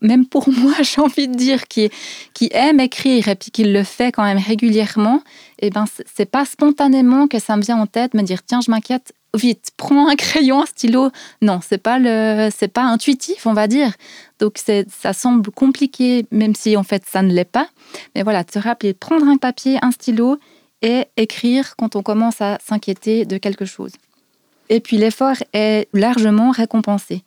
même 0.01 0.27
pour 0.27 0.49
moi, 0.59 0.75
j'ai 0.83 1.01
envie 1.01 1.29
de 1.29 1.35
dire, 1.35 1.67
qui, 1.67 1.91
qui 2.35 2.51
aime 2.53 2.81
écrire 2.81 3.29
et 3.29 3.35
puis 3.35 3.51
qui 3.51 3.65
le 3.65 3.85
fait 3.85 4.13
quand 4.13 4.25
même 4.25 4.39
régulièrement. 4.39 5.23
Et 5.61 5.69
eh 5.69 5.71
ben, 5.71 5.87
c'est 6.15 6.31
pas 6.31 6.45
spontanément 6.45 7.27
que 7.29 7.39
ça 7.39 7.57
me 7.57 7.63
vient 7.63 7.79
en 7.79 7.87
tête, 7.87 8.15
me 8.15 8.23
dire 8.23 8.43
tiens, 8.45 8.61
je 8.61 8.71
m'inquiète, 8.71 9.15
vite, 9.35 9.71
prends 9.77 10.09
un 10.09 10.17
crayon, 10.17 10.63
un 10.63 10.67
stylo. 10.67 11.11
Non, 11.43 11.61
c'est 11.67 11.79
pas 11.79 11.99
le, 11.99 12.51
c'est 12.55 12.69
pas 12.69 12.83
intuitif, 12.83 13.47
on 13.47 13.53
va 13.53 13.67
dire. 13.67 13.93
Donc 14.39 14.59
ça 14.59 15.13
semble 15.13 15.51
compliqué, 15.51 16.27
même 16.31 16.55
si 16.55 16.77
en 16.77 16.83
fait 16.83 17.05
ça 17.07 17.23
ne 17.23 17.33
l'est 17.33 17.45
pas. 17.45 17.69
Mais 18.15 18.23
voilà, 18.23 18.45
te 18.45 18.59
rappeler, 18.59 18.95
prendre 18.95 19.27
un 19.27 19.37
papier, 19.37 19.79
un 19.83 19.91
stylo 19.91 20.39
et 20.85 21.07
écrire 21.17 21.75
quand 21.77 21.97
on 21.97 22.03
commence 22.03 22.41
à 22.41 22.59
s'inquiéter 22.65 23.25
de 23.25 23.39
quelque 23.39 23.65
chose. 23.65 23.93
Et 24.69 24.81
puis 24.81 24.99
l'effort 24.99 25.37
est 25.53 25.89
largement 25.93 26.51
récompensé. 26.51 27.23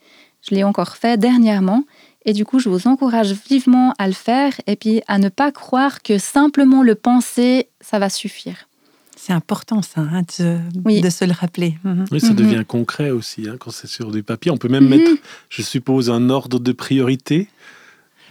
Je 0.47 0.55
l'ai 0.55 0.63
encore 0.63 0.95
fait 0.95 1.17
dernièrement 1.17 1.83
et 2.23 2.33
du 2.33 2.45
coup 2.45 2.59
je 2.59 2.69
vous 2.69 2.87
encourage 2.87 3.33
vivement 3.49 3.93
à 3.97 4.07
le 4.07 4.13
faire 4.13 4.53
et 4.67 4.75
puis 4.75 5.01
à 5.07 5.17
ne 5.17 5.29
pas 5.29 5.51
croire 5.51 6.01
que 6.03 6.19
simplement 6.19 6.83
le 6.83 6.95
penser, 6.95 7.67
ça 7.81 7.99
va 7.99 8.09
suffire. 8.09 8.67
C'est 9.15 9.33
important 9.33 9.81
ça, 9.81 10.01
hein, 10.01 10.21
de, 10.21 11.09
se 11.09 11.25
le 11.25 11.33
rappeler. 11.33 11.75
Mhm. 11.83 12.05
Oui, 12.11 12.19
ça 12.19 12.29
mhm. 12.29 12.35
devient 12.35 12.63
concret 12.67 13.09
aussi 13.09 13.49
hein, 13.49 13.55
quand 13.59 13.71
c'est 13.71 13.87
sur 13.87 14.11
du 14.11 14.21
papier. 14.21 14.51
On 14.51 14.57
peut 14.57 14.67
même 14.67 14.83
mhm. 14.83 14.97
mettre, 14.97 15.11
je 15.49 15.63
suppose, 15.63 16.11
un 16.11 16.29
ordre 16.29 16.59
de 16.59 16.71
priorité 16.71 17.49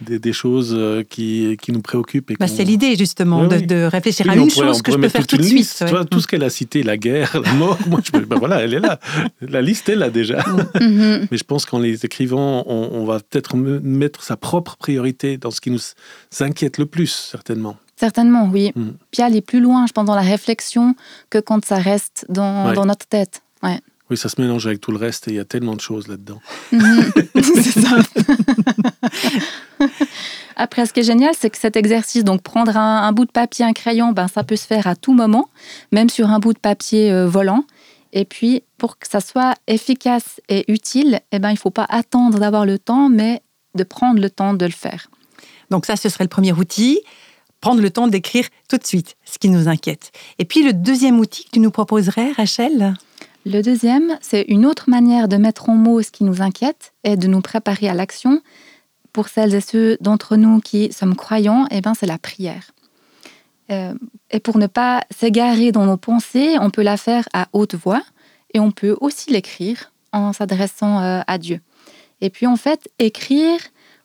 des, 0.01 0.33
choses 0.33 0.73
euh, 0.77 1.03
qui, 1.03 1.57
qui, 1.61 1.71
nous 1.71 1.81
préoccupent. 1.81 2.37
Bah, 2.39 2.47
c'est 2.47 2.63
l'idée 2.63 2.95
justement 2.95 3.45
de, 3.47 3.85
réfléchir 3.85 4.29
à 4.29 4.35
une 4.35 4.49
chose 4.49 4.81
que 4.81 4.91
je 4.91 4.97
peux 4.97 5.09
faire 5.09 5.27
tout 5.27 5.37
de 5.37 5.43
suite. 5.43 5.83
tout 6.09 6.19
ce 6.19 6.27
qu'elle 6.27 6.43
a 6.43 6.49
cité, 6.49 6.83
la 6.83 6.97
guerre, 6.97 7.39
la 7.43 7.53
mort, 7.53 7.77
moi, 7.87 7.99
je, 8.03 8.17
ben 8.19 8.37
voilà, 8.37 8.61
elle 8.61 8.73
est 8.73 8.79
là. 8.79 8.99
La 9.41 9.61
liste 9.61 9.89
est 9.89 9.95
là 9.95 10.09
déjà. 10.09 10.43
Mm-hmm. 10.77 11.27
Mais 11.31 11.37
je 11.37 11.43
pense 11.43 11.65
qu'en 11.65 11.79
les 11.79 12.05
écrivant, 12.05 12.63
on, 12.67 13.05
va 13.05 13.19
peut-être 13.19 13.55
mettre 13.55 14.21
sa 14.21 14.37
propre 14.37 14.75
priorité 14.77 15.37
dans 15.37 15.49
ce 15.49 15.59
qui 15.59 15.71
nous 15.71 15.79
inquiète 16.39 16.77
le 16.77 16.85
plus, 16.85 17.07
certainement. 17.07 17.77
Certainement, 17.95 18.49
oui. 18.51 18.71
Mm. 18.75 18.89
Puis 19.11 19.21
aller 19.23 19.41
plus 19.41 19.59
loin, 19.59 19.85
je 19.87 19.93
pense, 19.93 20.05
dans 20.05 20.15
la 20.15 20.21
réflexion 20.21 20.95
que 21.29 21.39
quand 21.39 21.65
ça 21.65 21.77
reste 21.77 22.25
dans, 22.29 22.73
dans 22.73 22.85
notre 22.85 23.07
tête. 23.07 23.41
Ouais. 23.63 23.79
Oui, 24.09 24.17
ça 24.17 24.29
se 24.29 24.39
mélange 24.39 24.65
avec 24.67 24.79
tout 24.79 24.91
le 24.91 24.97
reste 24.97 25.27
et 25.27 25.31
il 25.31 25.35
y 25.35 25.39
a 25.39 25.45
tellement 25.45 25.75
de 25.75 25.81
choses 25.81 26.07
là-dedans. 26.07 26.41
C'est 26.71 27.81
ça. 27.81 27.97
Après, 30.55 30.85
ce 30.85 30.93
qui 30.93 31.01
est 31.01 31.03
génial, 31.03 31.33
c'est 31.37 31.49
que 31.49 31.57
cet 31.57 31.75
exercice, 31.75 32.23
donc 32.23 32.41
prendre 32.41 32.75
un, 32.77 33.11
bout 33.11 33.25
de 33.25 33.31
papier, 33.31 33.65
un 33.65 33.73
crayon, 33.73 34.13
ben, 34.13 34.27
ça 34.27 34.43
peut 34.43 34.55
se 34.55 34.65
faire 34.65 34.87
à 34.87 34.95
tout 34.95 35.13
moment, 35.13 35.49
même 35.91 36.09
sur 36.09 36.29
un 36.29 36.39
bout 36.39 36.53
de 36.53 36.59
papier 36.59 37.11
euh, 37.11 37.27
volant. 37.27 37.63
Et 38.13 38.25
puis, 38.25 38.63
pour 38.77 38.97
que 38.97 39.07
ça 39.07 39.19
soit 39.19 39.55
efficace 39.67 40.41
et 40.49 40.71
utile, 40.71 41.19
eh 41.31 41.39
ben, 41.39 41.49
il 41.49 41.55
ne 41.55 41.59
faut 41.59 41.69
pas 41.69 41.85
attendre 41.89 42.39
d'avoir 42.39 42.65
le 42.65 42.79
temps, 42.79 43.09
mais 43.09 43.41
de 43.75 43.83
prendre 43.83 44.19
le 44.19 44.29
temps 44.29 44.53
de 44.53 44.65
le 44.65 44.71
faire. 44.71 45.09
Donc 45.69 45.85
ça, 45.85 45.95
ce 45.95 46.09
serait 46.09 46.23
le 46.23 46.29
premier 46.29 46.53
outil 46.53 47.01
prendre 47.61 47.81
le 47.81 47.89
temps 47.89 48.07
d'écrire 48.07 48.45
tout 48.69 48.77
de 48.77 48.85
suite 48.85 49.17
ce 49.25 49.39
qui 49.39 49.49
nous 49.49 49.67
inquiète. 49.67 50.11
Et 50.39 50.45
puis 50.45 50.63
le 50.63 50.73
deuxième 50.73 51.19
outil 51.19 51.45
que 51.45 51.51
tu 51.51 51.59
nous 51.59 51.71
proposerais, 51.71 52.31
Rachel? 52.31 52.93
Le 53.47 53.61
deuxième, 53.61 54.17
c'est 54.21 54.43
une 54.43 54.65
autre 54.65 54.89
manière 54.89 55.27
de 55.27 55.37
mettre 55.37 55.69
en 55.69 55.75
mots 55.75 56.01
ce 56.01 56.11
qui 56.11 56.23
nous 56.23 56.41
inquiète 56.41 56.93
et 57.03 57.15
de 57.15 57.27
nous 57.27 57.41
préparer 57.41 57.87
à 57.87 57.93
l'action. 57.93 58.41
Pour 59.13 59.29
celles 59.29 59.55
et 59.55 59.61
ceux 59.61 59.97
d'entre 60.01 60.35
nous 60.35 60.59
qui 60.59 60.91
sommes 60.91 61.15
croyants, 61.15 61.65
eh 61.71 61.81
ben, 61.81 61.93
c'est 61.97 62.05
la 62.05 62.17
prière. 62.17 62.71
Euh, 63.71 63.93
et 64.31 64.39
pour 64.39 64.57
ne 64.57 64.67
pas 64.67 65.01
s'égarer 65.17 65.71
dans 65.71 65.85
nos 65.85 65.97
pensées, 65.97 66.57
on 66.59 66.69
peut 66.69 66.83
la 66.83 66.97
faire 66.97 67.27
à 67.33 67.47
haute 67.53 67.75
voix 67.75 68.01
et 68.53 68.59
on 68.59 68.71
peut 68.71 68.95
aussi 69.01 69.31
l'écrire 69.31 69.91
en 70.11 70.33
s'adressant 70.33 71.01
euh, 71.01 71.21
à 71.25 71.37
Dieu. 71.37 71.61
Et 72.21 72.29
puis 72.29 72.47
en 72.47 72.57
fait, 72.57 72.89
écrire 72.99 73.59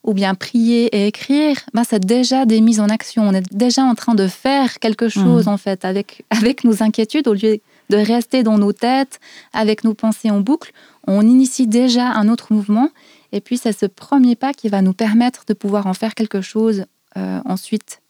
ou 0.05 0.15
bien 0.15 0.35
prier 0.35 0.87
et 0.87 1.07
écrire, 1.07 1.57
ben, 1.75 1.85
c'est 1.85 2.05
déjà 2.05 2.45
des 2.45 2.61
mises 2.61 2.81
en 2.81 2.89
action. 2.89 3.29
On 3.29 3.33
est 3.33 3.55
déjà 3.55 3.83
en 3.83 3.95
train 3.95 4.15
de 4.15 4.27
faire 4.27 4.79
quelque 4.79 5.09
chose 5.09 5.49
en 5.49 5.57
fait 5.57 5.85
avec, 5.85 6.25
avec 6.31 6.65
nos 6.65 6.83
inquiétudes 6.83 7.29
au 7.29 7.35
lieu 7.35 7.61
de 7.93 7.99
rester 7.99 8.43
dans 8.43 8.59
nos 8.59 8.73
têtes 8.73 9.21
avec 9.53 9.85
nos 9.85 9.93
pensées 9.93 10.31
en 10.31 10.41
boucle. 10.41 10.73
On 11.07 11.21
initie 11.21 11.67
déjà 11.67 12.09
un 12.13 12.29
autre 12.29 12.53
mouvement 12.53 12.89
et 13.33 13.41
puis 13.41 13.59
c'est 13.59 13.79
ce 13.79 13.87
premier 13.87 14.35
pas 14.35 14.55
qui 14.55 14.69
va 14.69 14.81
nous 14.81 14.95
permettre 14.95 15.45
de 15.47 15.53
pouvoir 15.53 15.87
en 15.87 15.95
faire 15.95 16.15
quelque 16.15 16.41
chose 16.41 16.87
euh, 17.19 17.41
ensuite. 17.45 18.01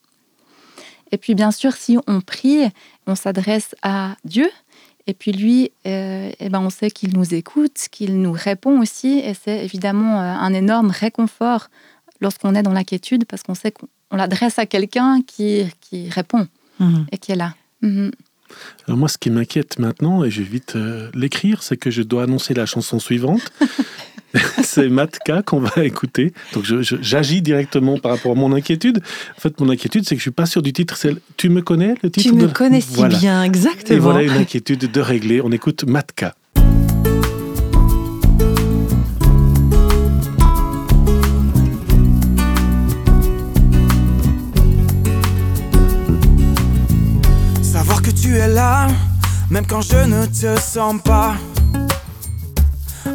Et 1.10 1.18
puis 1.18 1.34
bien 1.34 1.50
sûr, 1.50 1.74
si 1.74 1.98
on 2.06 2.20
prie, 2.20 2.62
on 3.06 3.16
s'adresse 3.16 3.74
à 3.82 4.16
Dieu. 4.24 4.48
Et 5.08 5.14
puis 5.14 5.32
lui, 5.32 5.72
euh, 5.84 6.30
eh 6.38 6.48
ben 6.48 6.60
on 6.60 6.70
sait 6.70 6.90
qu'il 6.90 7.12
nous 7.12 7.34
écoute, 7.34 7.88
qu'il 7.90 8.22
nous 8.22 8.32
répond 8.32 8.80
aussi. 8.80 9.18
Et 9.18 9.34
c'est 9.34 9.64
évidemment 9.64 10.20
euh, 10.20 10.24
un 10.24 10.54
énorme 10.54 10.90
réconfort 10.90 11.68
lorsqu'on 12.20 12.54
est 12.54 12.62
dans 12.62 12.72
l'inquiétude 12.72 13.24
parce 13.24 13.42
qu'on 13.42 13.56
sait 13.56 13.72
qu'on 13.72 14.16
l'adresse 14.16 14.60
à 14.60 14.66
quelqu'un 14.66 15.22
qui, 15.26 15.64
qui 15.80 16.08
répond 16.08 16.46
mhm. 16.78 17.06
et 17.10 17.18
qui 17.18 17.32
est 17.32 17.36
là. 17.36 17.54
Mhm. 17.82 18.12
Alors 18.86 18.98
moi, 18.98 19.08
ce 19.08 19.18
qui 19.18 19.30
m'inquiète 19.30 19.78
maintenant, 19.78 20.24
et 20.24 20.30
je 20.30 20.42
vais 20.42 20.48
vite 20.48 20.76
l'écrire, 21.14 21.62
c'est 21.62 21.76
que 21.76 21.90
je 21.90 22.02
dois 22.02 22.24
annoncer 22.24 22.54
la 22.54 22.66
chanson 22.66 22.98
suivante. 22.98 23.52
c'est 24.62 24.88
Matka 24.88 25.42
qu'on 25.42 25.60
va 25.60 25.84
écouter. 25.84 26.32
Donc 26.54 26.64
j'agis 26.64 27.42
directement 27.42 27.98
par 27.98 28.12
rapport 28.12 28.32
à 28.32 28.34
mon 28.34 28.52
inquiétude. 28.52 29.00
En 29.36 29.40
fait, 29.40 29.58
mon 29.60 29.68
inquiétude, 29.70 30.04
c'est 30.06 30.14
que 30.14 30.20
je 30.20 30.24
suis 30.24 30.30
pas 30.30 30.46
sûr 30.46 30.62
du 30.62 30.72
titre. 30.72 30.96
C'est 30.96 31.14
Tu 31.36 31.48
me 31.48 31.62
connais 31.62 31.94
le 32.02 32.10
titre 32.10 32.28
Tu 32.28 32.34
me 32.34 32.48
connais 32.48 32.80
si 32.80 33.04
bien, 33.04 33.42
exactement. 33.42 33.96
Et 33.96 34.00
voilà 34.00 34.22
une 34.22 34.40
inquiétude 34.40 34.90
de 34.90 35.00
régler. 35.00 35.40
On 35.40 35.52
écoute 35.52 35.84
Matka. 35.84 36.34
Tu 48.32 48.38
es 48.38 48.48
là, 48.48 48.86
même 49.50 49.66
quand 49.66 49.82
je 49.82 49.96
ne 49.96 50.24
te 50.24 50.58
sens 50.58 50.94
pas 51.02 51.34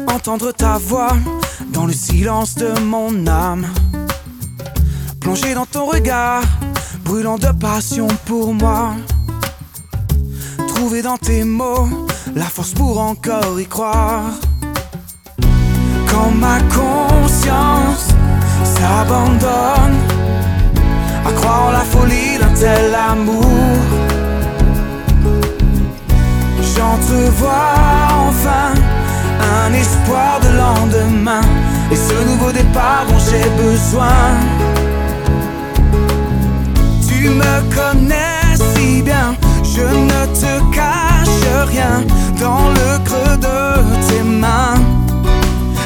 entendre 0.06 0.52
ta 0.52 0.78
voix 0.78 1.16
dans 1.72 1.86
le 1.86 1.92
silence 1.92 2.54
de 2.54 2.78
mon 2.80 3.26
âme. 3.26 3.66
Plonger 5.20 5.54
dans 5.54 5.66
ton 5.66 5.86
regard, 5.86 6.42
brûlant 7.04 7.36
de 7.36 7.48
passion 7.48 8.06
pour 8.26 8.54
moi. 8.54 8.94
Trouver 10.68 11.02
dans 11.02 11.18
tes 11.18 11.42
mots 11.42 11.88
la 12.36 12.44
force 12.44 12.74
pour 12.74 13.00
encore 13.00 13.58
y 13.58 13.66
croire. 13.66 14.30
Quand 16.10 16.30
ma 16.30 16.60
conscience 16.78 18.06
s'abandonne 18.74 19.98
à 21.26 21.32
croire 21.32 21.62
en 21.68 21.70
la 21.72 21.84
folie 21.92 22.38
d'un 22.38 22.54
tel 22.54 22.94
amour, 22.94 24.17
j'entrevois 26.78 27.74
enfin 28.28 28.70
un 29.56 29.72
espoir 29.72 30.38
de 30.40 30.50
lendemain 30.64 31.40
et 31.90 31.96
ce 31.96 32.16
nouveau 32.28 32.52
départ 32.52 33.04
dont 33.08 33.22
j'ai 33.28 33.48
besoin. 33.62 34.26
Tu 37.08 37.30
me 37.30 37.54
connais 37.76 38.44
si 38.72 39.02
bien, 39.02 39.34
je 39.74 39.86
ne 40.10 40.20
te 40.42 40.52
cache 40.76 41.68
rien 41.72 42.04
dans 42.40 42.68
le 42.78 42.90
creux 43.06 43.36
de 43.48 43.60
tes 44.08 44.22
mains. 44.22 44.78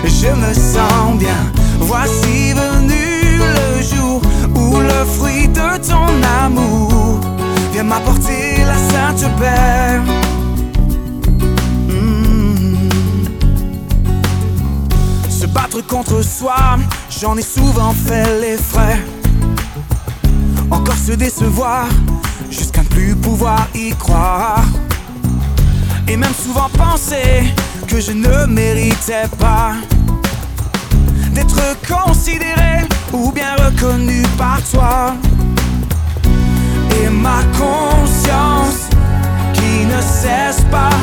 Je 0.05 0.31
me 0.43 0.53
sens 0.53 1.19
bien, 1.19 1.43
voici 1.81 2.53
venu 2.53 3.39
le 3.57 3.83
jour 3.83 4.21
où 4.55 4.79
le 4.81 5.01
fruit 5.17 5.49
de 5.49 5.69
ton 5.91 6.09
amour 6.45 7.21
vient 7.73 7.85
m'apporter 7.85 8.65
la 8.71 8.77
Sainte 8.91 9.27
Père. 9.39 9.82
Contre 15.81 16.23
soi, 16.23 16.77
j'en 17.09 17.37
ai 17.37 17.43
souvent 17.43 17.93
fait 17.93 18.41
les 18.41 18.57
frais. 18.59 19.01
Encore 20.71 20.97
se 20.97 21.13
décevoir, 21.13 21.87
jusqu'à 22.51 22.83
ne 22.83 22.89
plus 22.89 23.17
pouvoir 23.17 23.67
y 23.75 23.91
croire. 23.95 24.65
Et 26.09 26.17
même 26.17 26.35
souvent 26.35 26.69
penser 26.77 27.55
que 27.87 28.01
je 28.01 28.13
ne 28.13 28.47
méritais 28.47 29.29
pas 29.39 29.73
d'être 31.33 31.77
considéré 31.89 32.87
ou 33.13 33.33
bien 33.33 33.55
reconnu 33.57 34.23
par 34.37 34.61
toi. 34.71 35.15
Et 37.03 37.09
ma 37.09 37.43
conscience 37.57 38.91
qui 39.55 39.87
ne 39.87 40.01
cesse 40.03 40.65
pas 40.71 40.97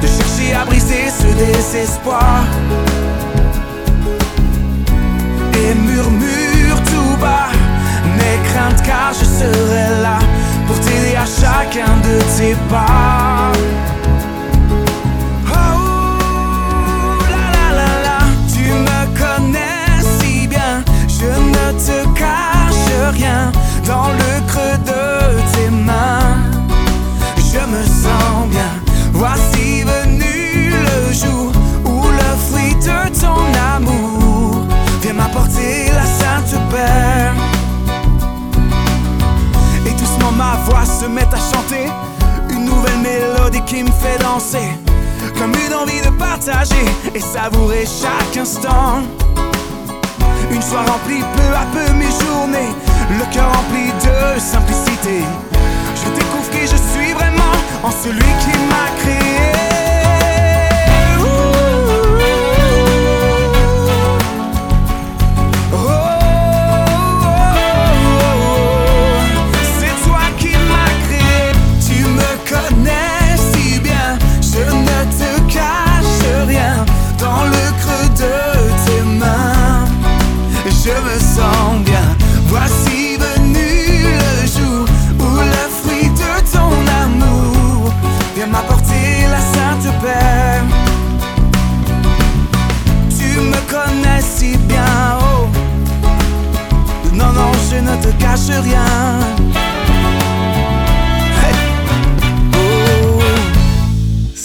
de 0.00 0.06
chercher 0.06 0.54
à 0.54 0.64
briser 0.64 1.10
ce 1.10 1.26
désespoir 1.34 2.44
et 5.58 5.74
murmure 5.74 6.47
chaque 48.00 48.36
instant. 48.36 49.02
Une 50.50 50.62
soirée 50.62 50.90
remplie 50.90 51.22
peu 51.36 51.54
à 51.54 51.64
peu 51.72 51.92
mes 51.94 52.10
journées, 52.10 52.72
le 53.10 53.24
cœur 53.32 53.50
rempli 53.52 53.86
de 54.04 54.40
simplicité. 54.40 55.24
Je 55.94 56.08
découvre 56.14 56.50
qui 56.50 56.62
je 56.62 56.76
suis 56.92 57.12
vraiment 57.12 57.54
en 57.82 57.90
celui 57.90 58.30
qui 58.42 58.58
m'a 58.70 58.88
créé. 59.00 59.77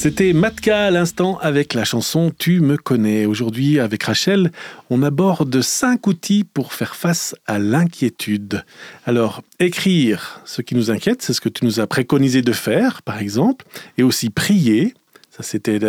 C'était 0.03 0.33
Matka 0.33 0.87
à 0.87 0.91
l'instant 0.91 1.37
avec 1.39 1.73
la 1.73 1.85
chanson 1.85 2.33
Tu 2.37 2.59
me 2.59 2.75
connais. 2.75 3.25
Aujourd'hui, 3.25 3.79
avec 3.79 4.03
Rachel, 4.03 4.51
on 4.89 5.01
aborde 5.01 5.61
cinq 5.61 6.07
outils 6.07 6.43
pour 6.43 6.73
faire 6.73 6.97
face 6.97 7.35
à 7.47 7.57
l'inquiétude. 7.57 8.65
Alors, 9.05 9.43
écrire 9.61 10.41
ce 10.43 10.61
qui 10.61 10.75
nous 10.75 10.91
inquiète, 10.91 11.21
c'est 11.21 11.31
ce 11.31 11.39
que 11.39 11.47
tu 11.47 11.63
nous 11.63 11.79
as 11.79 11.87
préconisé 11.87 12.41
de 12.41 12.51
faire, 12.51 13.01
par 13.01 13.19
exemple, 13.19 13.65
et 13.97 14.03
aussi 14.03 14.29
prier. 14.29 14.93
Ça, 15.31 15.41
c'était 15.41 15.79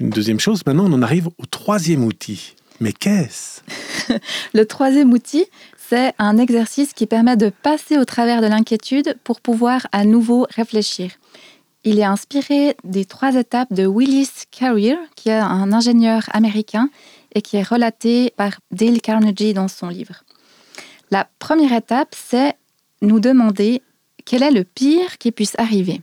une 0.00 0.08
deuxième 0.08 0.40
chose. 0.40 0.62
Maintenant, 0.64 0.86
on 0.86 0.92
en 0.94 1.02
arrive 1.02 1.26
au 1.36 1.44
troisième 1.44 2.04
outil. 2.04 2.54
Mais 2.80 2.92
qu'est-ce? 2.92 3.60
Le 4.54 4.64
troisième 4.64 5.12
outil, 5.12 5.44
c'est 5.88 6.14
un 6.18 6.36
exercice 6.38 6.92
qui 6.92 7.06
permet 7.06 7.36
de 7.36 7.50
passer 7.50 7.98
au 7.98 8.04
travers 8.04 8.40
de 8.40 8.46
l'inquiétude 8.46 9.16
pour 9.22 9.40
pouvoir 9.40 9.86
à 9.92 10.04
nouveau 10.04 10.46
réfléchir. 10.50 11.12
Il 11.84 12.00
est 12.00 12.04
inspiré 12.04 12.76
des 12.82 13.04
trois 13.04 13.36
étapes 13.36 13.72
de 13.72 13.86
Willis 13.86 14.30
Carrier, 14.50 14.98
qui 15.14 15.28
est 15.28 15.38
un 15.38 15.72
ingénieur 15.72 16.22
américain 16.32 16.90
et 17.34 17.42
qui 17.42 17.56
est 17.56 17.62
relaté 17.62 18.32
par 18.36 18.52
Dale 18.72 19.00
Carnegie 19.00 19.54
dans 19.54 19.68
son 19.68 19.88
livre. 19.88 20.24
La 21.12 21.28
première 21.38 21.72
étape, 21.72 22.14
c'est 22.16 22.54
nous 23.02 23.20
demander 23.20 23.82
quel 24.24 24.42
est 24.42 24.50
le 24.50 24.64
pire 24.64 25.18
qui 25.18 25.30
puisse 25.30 25.54
arriver. 25.58 26.00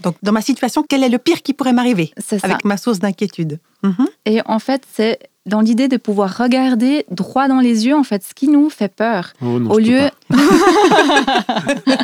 Donc, 0.00 0.16
dans 0.22 0.32
ma 0.32 0.40
situation, 0.40 0.84
quel 0.88 1.02
est 1.02 1.08
le 1.08 1.18
pire 1.18 1.42
qui 1.42 1.54
pourrait 1.54 1.72
m'arriver 1.72 2.12
C'est 2.18 2.38
ça. 2.38 2.46
Avec 2.46 2.64
ma 2.64 2.76
source 2.76 2.98
d'inquiétude. 2.98 3.58
Mhm. 3.82 4.06
Et 4.24 4.40
en 4.46 4.58
fait, 4.58 4.82
c'est 4.92 5.18
dans 5.46 5.60
l'idée 5.60 5.88
de 5.88 5.96
pouvoir 5.96 6.36
regarder 6.36 7.06
droit 7.10 7.48
dans 7.48 7.60
les 7.60 7.86
yeux, 7.86 7.94
en 7.94 8.02
fait, 8.02 8.22
ce 8.22 8.34
qui 8.34 8.48
nous 8.48 8.68
fait 8.68 8.92
peur. 8.92 9.32
Oh 9.40 9.58
non, 9.58 9.70
au, 9.70 9.80
je 9.80 9.84
peux 9.84 9.90
lieu... 9.90 10.10
pas. 10.28 11.96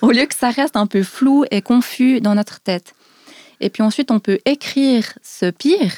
au 0.02 0.10
lieu 0.10 0.26
que 0.26 0.34
ça 0.34 0.50
reste 0.50 0.76
un 0.76 0.86
peu 0.86 1.02
flou 1.02 1.44
et 1.50 1.62
confus 1.62 2.20
dans 2.20 2.34
notre 2.34 2.60
tête. 2.60 2.94
Et 3.60 3.70
puis 3.70 3.82
ensuite, 3.82 4.10
on 4.10 4.20
peut 4.20 4.38
écrire 4.46 5.18
ce 5.22 5.50
pire 5.50 5.92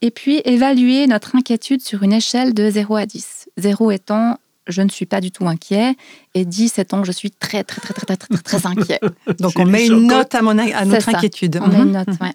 et 0.00 0.10
puis 0.10 0.40
évaluer 0.44 1.06
notre 1.06 1.34
inquiétude 1.34 1.82
sur 1.82 2.04
une 2.04 2.12
échelle 2.12 2.54
de 2.54 2.70
0 2.70 2.96
à 2.96 3.06
10. 3.06 3.48
0 3.56 3.90
étant 3.90 4.38
je 4.68 4.82
ne 4.82 4.88
suis 4.88 5.06
pas 5.06 5.20
du 5.20 5.30
tout 5.30 5.46
inquiet 5.48 5.94
et 6.34 6.44
10 6.44 6.78
étant 6.78 7.04
je 7.04 7.12
suis 7.12 7.30
très 7.30 7.64
très 7.64 7.80
très 7.80 7.94
très 7.94 8.06
très 8.06 8.16
très, 8.16 8.38
très 8.38 8.66
inquiet. 8.66 9.00
Donc, 9.40 9.58
on 9.58 9.64
met 9.64 9.86
une 9.86 10.06
note 10.06 10.34
à, 10.34 10.42
mon, 10.42 10.58
à 10.58 10.84
notre 10.84 11.08
inquiétude. 11.08 11.58
On 11.62 11.68
met 11.68 11.78
Mhm. 11.78 11.86
une 11.86 11.92
note, 11.92 12.08
ouais. 12.20 12.32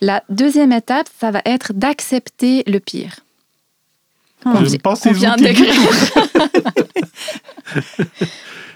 La 0.00 0.22
deuxième 0.28 0.72
étape, 0.72 1.08
ça 1.20 1.30
va 1.30 1.42
être 1.44 1.72
d'accepter 1.72 2.62
le 2.66 2.80
pire. 2.80 3.16
Vient 4.44 5.34
outils. 5.34 5.42
d'écrire. 5.42 5.74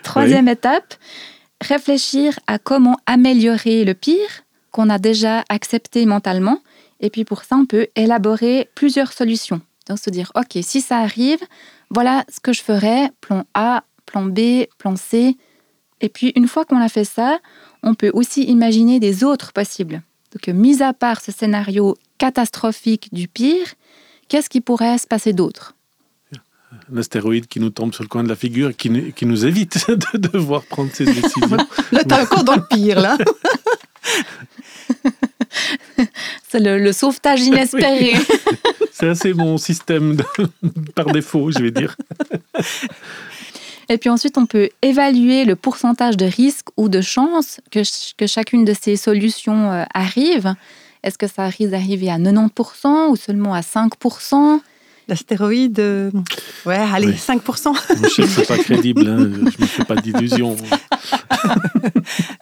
Troisième 0.03 0.49
étape, 0.49 0.95
réfléchir 1.61 2.39
à 2.47 2.59
comment 2.59 2.97
améliorer 3.07 3.85
le 3.85 3.95
pire 3.95 4.43
qu'on 4.73 4.91
a 4.91 4.99
déjà 4.99 5.45
accepté 5.49 6.07
mentalement. 6.07 6.61
Et 7.01 7.11
puis 7.11 7.25
pour 7.25 7.45
ça, 7.45 7.57
on 7.57 7.67
peut 7.67 7.89
élaborer 7.97 8.69
plusieurs 8.75 9.13
solutions. 9.13 9.61
Donc 9.89 9.99
se 9.99 10.11
dire, 10.11 10.33
OK, 10.35 10.59
si 10.63 10.81
ça 10.81 10.99
arrive, 10.99 11.39
voilà 11.91 12.25
ce 12.33 12.41
que 12.41 12.53
je 12.53 12.63
ferais, 12.63 13.11
plan 13.21 13.45
A, 13.55 13.85
plan 14.07 14.25
B, 14.25 14.67
plan 14.79 14.97
C. 14.97 15.37
Et 16.01 16.09
puis 16.09 16.33
une 16.37 16.49
fois 16.49 16.65
qu'on 16.65 16.81
a 16.81 16.89
fait 16.89 17.05
ça, 17.05 17.39
on 17.83 17.95
peut 17.95 18.11
aussi 18.15 18.45
imaginer 18.45 19.01
des 19.01 19.25
autres 19.25 19.53
possibles. 19.53 20.03
Donc 20.33 20.49
mis 20.55 20.83
à 20.83 20.93
part 20.93 21.21
ce 21.21 21.33
scénario 21.33 21.97
catastrophique 22.19 23.13
du 23.13 23.27
pire, 23.29 23.67
qu'est-ce 24.29 24.49
qui 24.49 24.61
pourrait 24.61 24.99
se 24.99 25.07
passer 25.07 25.33
d'autre? 25.33 25.75
Un 26.93 26.97
astéroïde 26.99 27.49
qui 27.49 27.59
nous 27.59 27.71
tombe 27.71 27.93
sur 27.93 28.05
le 28.05 28.09
coin 28.09 28.23
de 28.23 28.29
la 28.29 28.37
figure, 28.37 28.77
qui, 28.77 28.91
nous- 28.91 29.11
qui 29.13 29.27
nous 29.27 29.45
évite 29.45 29.85
de 30.15 30.19
devoir 30.19 30.63
prendre 30.63 30.91
ces 30.93 31.05
décisions. 31.05 31.57
Là, 31.93 32.05
t'es 32.05 32.15
encore 32.15 32.45
dans 32.45 32.55
le 32.57 32.65
pire, 32.71 33.01
là. 33.01 33.19
C'est 36.49 36.61
le, 36.61 36.79
le 36.79 36.93
sauvetage 36.93 37.41
inespéré. 37.43 38.15
C'est 39.01 39.09
assez 39.09 39.33
mon 39.35 39.57
système 39.59 40.17
de- 40.17 40.25
par 40.95 41.07
défaut, 41.07 41.51
je 41.51 41.59
vais 41.59 41.71
dire. 41.71 41.97
Et 43.89 43.99
puis 43.99 44.09
ensuite, 44.09 44.39
on 44.39 44.47
peut 44.47 44.69
évaluer 44.83 45.45
le 45.45 45.57
pourcentage 45.57 46.17
de 46.17 46.27
risque 46.27 46.69
ou 46.77 46.89
de 46.89 47.01
chance 47.01 47.61
que, 47.73 47.83
ch- 47.83 48.15
que 48.17 48.27
chacune 48.29 48.65
de 48.65 48.75
ces 48.81 48.97
solutions 48.97 49.73
euh, 49.73 49.85
arrive. 49.95 50.55
Est-ce 51.03 51.19
que 51.19 51.27
ça 51.27 51.47
risque 51.47 51.71
d'arriver 51.71 52.11
à 52.11 52.19
90% 52.19 53.09
ou 53.09 53.17
seulement 53.17 53.55
à 53.55 53.61
5% 53.63 54.61
L'astéroïde, 55.09 55.81
euh, 55.81 56.11
ouais, 56.67 56.77
allez, 56.77 57.09
Oui. 57.09 57.15
5%. 57.15 57.73
Mon 58.01 58.09
chef, 58.09 58.29
c'est 58.33 58.47
pas 58.47 58.59
crédible, 58.59 59.09
hein. 59.09 59.19
je 59.51 59.61
me 59.61 59.67
fais 59.67 59.85
pas 59.85 59.97
d'illusions. 59.97 60.57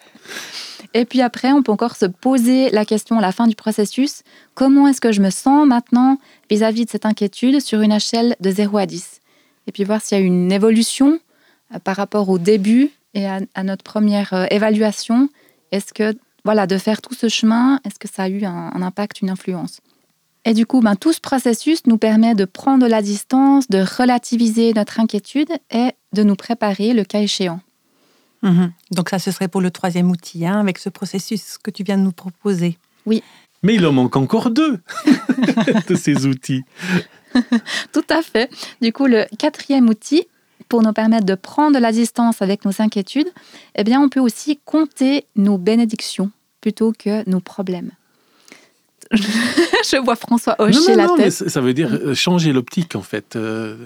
Et 0.95 1.05
puis 1.05 1.21
après, 1.21 1.53
on 1.53 1.63
peut 1.63 1.73
encore 1.73 1.97
se 1.97 2.07
poser 2.07 2.71
la 2.71 2.85
question 2.85 3.19
à 3.19 3.21
la 3.21 3.33
fin 3.33 3.47
du 3.47 3.55
processus, 3.55 4.23
comment 4.55 4.89
est-ce 4.89 5.01
que 5.01 5.13
je 5.13 5.21
me 5.21 5.31
sens 5.31 5.67
maintenant 5.67 6.19
vis-à-vis 6.51 6.87
de 6.87 6.91
cette 6.91 7.07
inquiétude 7.07 7.61
sur 7.61 7.83
une 7.83 7.93
échelle 7.93 8.37
de 8.41 8.51
0 8.51 8.79
à 8.79 8.87
10 8.87 9.21
Et 9.67 9.73
puis 9.73 9.85
voir 9.85 10.01
s'il 10.01 10.19
y 10.19 10.21
a 10.21 10.25
une 10.25 10.51
évolution 10.51 11.19
euh, 11.75 11.79
par 11.79 11.97
rapport 11.97 12.29
au 12.31 12.39
début 12.39 12.91
et 13.15 13.27
à, 13.27 13.65
notre 13.65 13.85
première 13.85 14.33
euh, 14.33 14.47
évaluation. 14.51 15.29
Est-ce 15.73 15.93
que, 15.93 16.17
voilà, 16.45 16.67
de 16.67 16.79
faire 16.79 17.03
tout 17.03 17.15
ce 17.15 17.29
chemin, 17.29 17.81
est-ce 17.85 17.99
que 17.99 18.09
ça 18.09 18.25
a 18.25 18.29
eu 18.29 18.45
un, 18.45 18.71
un 18.75 18.83
impact, 18.83 19.21
une 19.21 19.31
influence? 19.31 19.81
Et 20.45 20.55
du 20.55 20.65
coup, 20.65 20.81
ben, 20.81 20.97
tout 20.97 21.13
ce 21.13 21.21
processus 21.21 21.87
nous 21.87 21.99
permet 21.99 22.35
de 22.35 22.47
prendre 22.47 22.87
la 22.87 23.03
distance, 23.03 23.69
de 23.69 23.81
relativiser 23.81 24.73
notre 24.73 25.01
inquiétude 25.01 25.51
et 25.71 25.91
de 26.15 26.23
nous 26.23 26.37
préparer 26.37 26.95
le 26.95 27.05
cas 27.05 27.21
échéant. 27.21 27.61
Mhm. 28.43 28.73
Donc 28.93 29.11
ça, 29.11 29.19
ce 29.19 29.31
serait 29.31 29.49
pour 29.49 29.61
le 29.61 29.71
troisième 29.71 30.11
outil, 30.11 30.47
hein, 30.47 30.61
avec 30.61 30.79
ce 30.79 30.89
processus 30.89 31.59
que 31.59 31.71
tu 31.71 31.83
viens 31.83 31.99
de 31.99 32.03
nous 32.03 32.13
proposer. 32.13 32.79
Mais 33.63 33.75
il 33.75 33.85
en 33.87 33.93
manque 33.93 34.17
encore 34.17 34.51
deux 34.51 34.79
de 35.89 35.95
ces 35.95 36.27
outils. 36.27 36.63
Tout 37.93 38.05
à 38.09 38.23
fait. 38.23 38.51
Du 38.81 38.93
coup, 38.93 39.07
le 39.07 39.27
quatrième 39.39 39.89
outil, 39.89 40.27
pour 40.69 40.83
nous 40.83 40.93
permettre 40.93 41.27
de 41.27 41.35
prendre 41.35 41.75
de 41.75 41.81
la 41.81 41.93
distance 41.93 42.43
avec 42.43 42.65
nos 42.65 42.81
inquiétudes, 42.81 43.29
eh 43.75 43.85
bien, 43.85 44.01
on 44.01 44.09
peut 44.09 44.21
aussi 44.21 44.59
compter 44.65 45.25
nos 45.35 45.59
bénédictions 45.59 46.31
plutôt 46.61 46.93
que 46.97 47.29
nos 47.29 47.41
problèmes. 47.41 47.91
Je 49.13 50.03
vois 50.03 50.17
François 50.17 50.55
hocher 50.59 50.91
non, 50.91 50.97
la 50.97 51.07
non, 51.07 51.17
tête. 51.17 51.33
ça 51.33 51.49
ça 51.49 51.61
veut 51.61 51.73
dire 51.73 52.15
changer 52.15 52.53
l'optique, 52.53 52.95
en 52.95 53.03
fait. 53.03 53.37
Euh, 53.37 53.77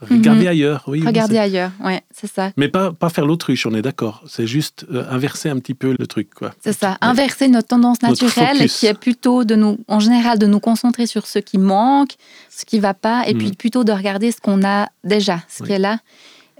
regarder 0.00 0.42
Mhm. 0.42 0.46
ailleurs, 0.48 0.84
oui. 0.86 1.02
Regardez 1.06 1.38
ailleurs, 1.38 1.70
ouais, 1.84 2.02
c'est 2.10 2.30
ça. 2.32 2.52
Mais 2.56 2.68
pas, 2.68 2.92
pas 2.92 3.08
faire 3.10 3.26
l'autruche, 3.26 3.66
on 3.66 3.74
est 3.74 3.82
d'accord. 3.82 4.22
C'est 4.26 4.46
juste 4.46 4.86
euh, 4.92 5.04
inverser 5.10 5.48
un 5.48 5.58
petit 5.58 5.74
peu 5.74 5.94
le 5.98 6.06
truc, 6.06 6.32
quoi. 6.34 6.52
C'est 6.60 6.72
ça, 6.72 6.90
Ouais. 6.92 6.96
inverser 7.02 7.48
notre 7.48 7.68
tendance 7.68 8.00
naturelle 8.02 8.68
qui 8.68 8.86
est 8.86 8.94
plutôt 8.98 9.44
de 9.44 9.54
nous, 9.56 9.78
en 9.88 10.00
général, 10.00 10.38
de 10.38 10.46
nous 10.46 10.60
concentrer 10.60 11.06
sur 11.06 11.26
ce 11.26 11.38
qui 11.38 11.58
manque, 11.58 12.14
ce 12.50 12.64
qui 12.64 12.78
va 12.78 12.94
pas, 12.94 13.24
et 13.26 13.34
Mm. 13.34 13.38
puis 13.38 13.52
plutôt 13.52 13.84
de 13.84 13.92
regarder 13.92 14.32
ce 14.32 14.40
qu'on 14.40 14.64
a 14.64 14.88
déjà, 15.04 15.42
ce 15.48 15.58
qui 15.62 15.70
Oui. 15.70 15.72
est 15.72 15.78
là. 15.78 15.98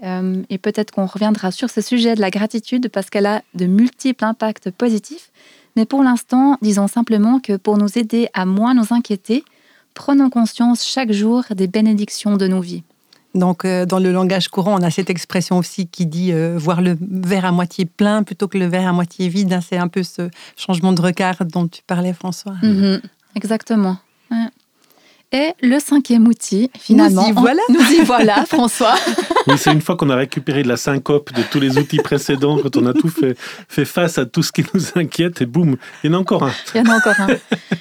Euh, 0.03 0.41
et 0.49 0.57
peut-être 0.57 0.91
qu'on 0.91 1.05
reviendra 1.05 1.51
sur 1.51 1.69
ce 1.69 1.79
sujet 1.81 2.15
de 2.15 2.21
la 2.21 2.31
gratitude 2.31 2.89
parce 2.89 3.09
qu'elle 3.11 3.27
a 3.27 3.43
de 3.53 3.67
multiples 3.67 4.25
impacts 4.25 4.71
positifs. 4.71 5.29
Mais 5.75 5.85
pour 5.85 6.03
l'instant, 6.03 6.57
disons 6.61 6.87
simplement 6.87 7.39
que 7.39 7.55
pour 7.55 7.77
nous 7.77 7.97
aider 7.97 8.27
à 8.33 8.45
moins 8.45 8.73
nous 8.73 8.87
inquiéter, 8.91 9.43
prenons 9.93 10.29
conscience 10.31 10.83
chaque 10.85 11.11
jour 11.11 11.43
des 11.51 11.67
bénédictions 11.67 12.35
de 12.35 12.47
nos 12.47 12.61
vies. 12.61 12.83
Donc, 13.33 13.63
euh, 13.63 13.85
dans 13.85 13.99
le 13.99 14.11
langage 14.11 14.49
courant, 14.49 14.75
on 14.79 14.83
a 14.83 14.91
cette 14.91 15.09
expression 15.09 15.57
aussi 15.57 15.87
qui 15.87 16.05
dit 16.05 16.33
euh, 16.33 16.55
voir 16.57 16.81
le 16.81 16.97
verre 16.99 17.45
à 17.45 17.51
moitié 17.51 17.85
plein 17.85 18.23
plutôt 18.23 18.47
que 18.49 18.57
le 18.57 18.65
verre 18.65 18.87
à 18.89 18.93
moitié 18.93 19.29
vide. 19.29 19.53
hein. 19.53 19.61
C'est 19.61 19.77
un 19.77 19.87
peu 19.87 20.03
ce 20.03 20.29
changement 20.57 20.91
de 20.91 21.01
regard 21.01 21.35
dont 21.45 21.67
tu 21.67 21.81
parlais, 21.87 22.11
François. 22.13 22.55
Mhm, 22.61 23.01
exactement. 23.35 23.97
Ouais. 24.31 24.47
Et 25.33 25.53
le 25.61 25.79
cinquième 25.79 26.27
outil, 26.27 26.69
finalement. 26.77 27.25
y 27.25 27.31
on- 27.31 27.39
voilà. 27.39 27.61
nous 27.69 27.79
y 27.93 28.03
voilà, 28.03 28.45
François. 28.45 28.95
Oui, 29.47 29.55
c'est 29.57 29.71
une 29.73 29.81
fois 29.81 29.95
qu'on 29.95 30.09
a 30.11 30.15
récupéré 30.15 30.61
de 30.61 30.67
la 30.67 30.77
syncope 30.77 31.33
de 31.33 31.41
tous 31.41 31.59
les 31.59 31.75
outils 31.79 31.97
précédents, 31.97 32.59
quand 32.61 32.77
on 32.77 32.85
a 32.85 32.93
tout 32.93 33.07
fait, 33.09 33.35
fait 33.67 33.85
face 33.85 34.19
à 34.19 34.25
tout 34.27 34.43
ce 34.43 34.51
qui 34.51 34.63
nous 34.71 34.81
inquiète, 34.95 35.41
et 35.41 35.47
boum, 35.47 35.77
il 36.03 36.11
y 36.11 36.13
en 36.13 36.17
a 36.17 36.21
encore 36.21 36.43
un. 36.43 36.51
Il 36.75 36.77
y 36.77 36.87
en 36.87 36.91
a 36.91 36.97
encore 36.97 37.19
un. 37.19 37.27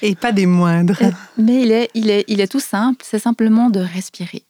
Et 0.00 0.14
pas 0.14 0.32
des 0.32 0.46
moindres. 0.46 0.96
Et- 1.02 1.10
Mais 1.36 1.60
il 1.62 1.70
est, 1.70 1.90
il, 1.94 2.08
est, 2.08 2.24
il 2.28 2.40
est 2.40 2.46
tout 2.50 2.60
simple, 2.60 3.04
c'est 3.06 3.18
simplement 3.18 3.68
de 3.68 3.80
respirer. 3.80 4.42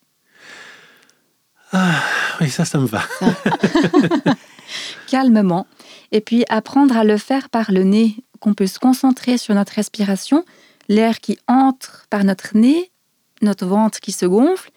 Oui, 2.40 2.50
ça, 2.50 2.64
ça 2.64 2.78
me 2.78 2.86
va. 2.86 3.02
calmement, 5.06 5.66
et 6.12 6.20
puis 6.20 6.44
apprendre 6.48 6.96
à 6.96 7.04
le 7.04 7.16
faire 7.16 7.50
par 7.50 7.72
le 7.72 7.82
nez, 7.82 8.16
qu'on 8.38 8.54
peut 8.54 8.66
se 8.66 8.78
concentrer 8.78 9.36
sur 9.36 9.54
notre 9.54 9.74
respiration, 9.74 10.44
l'air 10.88 11.20
qui 11.20 11.38
entre 11.46 12.06
par 12.10 12.24
notre 12.24 12.56
nez, 12.56 12.90
notre 13.42 13.66
ventre 13.66 14.00
qui 14.00 14.12
se 14.12 14.26
gonfle, 14.26 14.70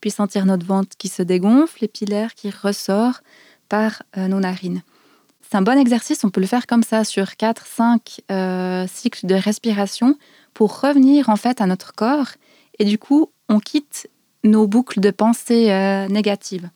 puis 0.00 0.10
sentir 0.10 0.46
notre 0.46 0.66
ventre 0.66 0.96
qui 0.96 1.08
se 1.08 1.22
dégonfle, 1.22 1.84
et 1.84 1.88
puis 1.88 2.06
l'air 2.06 2.34
qui 2.34 2.50
ressort 2.50 3.20
par 3.68 4.02
euh, 4.16 4.28
nos 4.28 4.40
narines. 4.40 4.82
C'est 5.42 5.56
un 5.56 5.62
bon 5.62 5.78
exercice, 5.78 6.24
on 6.24 6.30
peut 6.30 6.42
le 6.42 6.46
faire 6.46 6.66
comme 6.66 6.82
ça 6.82 7.04
sur 7.04 7.24
4-5 7.24 8.86
cycles 8.86 9.26
de 9.26 9.34
respiration 9.34 10.16
pour 10.52 10.80
revenir 10.80 11.30
en 11.30 11.36
fait 11.36 11.60
à 11.60 11.66
notre 11.66 11.94
corps, 11.94 12.28
et 12.78 12.84
du 12.84 12.98
coup, 12.98 13.32
on 13.48 13.58
quitte 13.58 14.08
nos 14.44 14.66
boucles 14.66 15.00
de 15.00 15.10
pensée 15.10 15.70
euh, 15.70 16.08
négatives. 16.08 16.70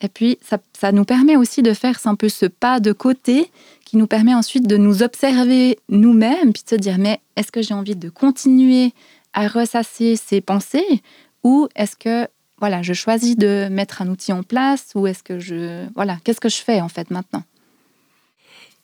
Et 0.00 0.08
puis, 0.08 0.38
ça, 0.42 0.58
ça 0.78 0.90
nous 0.92 1.04
permet 1.04 1.36
aussi 1.36 1.62
de 1.62 1.72
faire 1.74 1.98
un 2.04 2.16
peu 2.16 2.28
ce 2.28 2.46
pas 2.46 2.80
de 2.80 2.92
côté 2.92 3.50
qui 3.84 3.96
nous 3.96 4.06
permet 4.06 4.34
ensuite 4.34 4.66
de 4.66 4.76
nous 4.76 5.02
observer 5.02 5.78
nous-mêmes, 5.88 6.52
puis 6.52 6.64
de 6.64 6.68
se 6.70 6.74
dire, 6.74 6.98
mais 6.98 7.20
est-ce 7.36 7.52
que 7.52 7.62
j'ai 7.62 7.74
envie 7.74 7.94
de 7.94 8.08
continuer 8.08 8.92
à 9.32 9.46
ressasser 9.46 10.16
ces 10.16 10.40
pensées 10.40 11.02
ou 11.44 11.68
est-ce 11.76 11.96
que 11.96 12.28
voilà, 12.58 12.80
je 12.80 12.92
choisis 12.92 13.36
de 13.36 13.66
mettre 13.70 14.02
un 14.02 14.08
outil 14.08 14.32
en 14.32 14.44
place 14.44 14.90
ou 14.94 15.08
est-ce 15.08 15.24
que 15.24 15.40
je... 15.40 15.84
Voilà, 15.96 16.18
qu'est-ce 16.22 16.40
que 16.40 16.48
je 16.48 16.62
fais 16.62 16.80
en 16.80 16.88
fait 16.88 17.10
maintenant? 17.10 17.42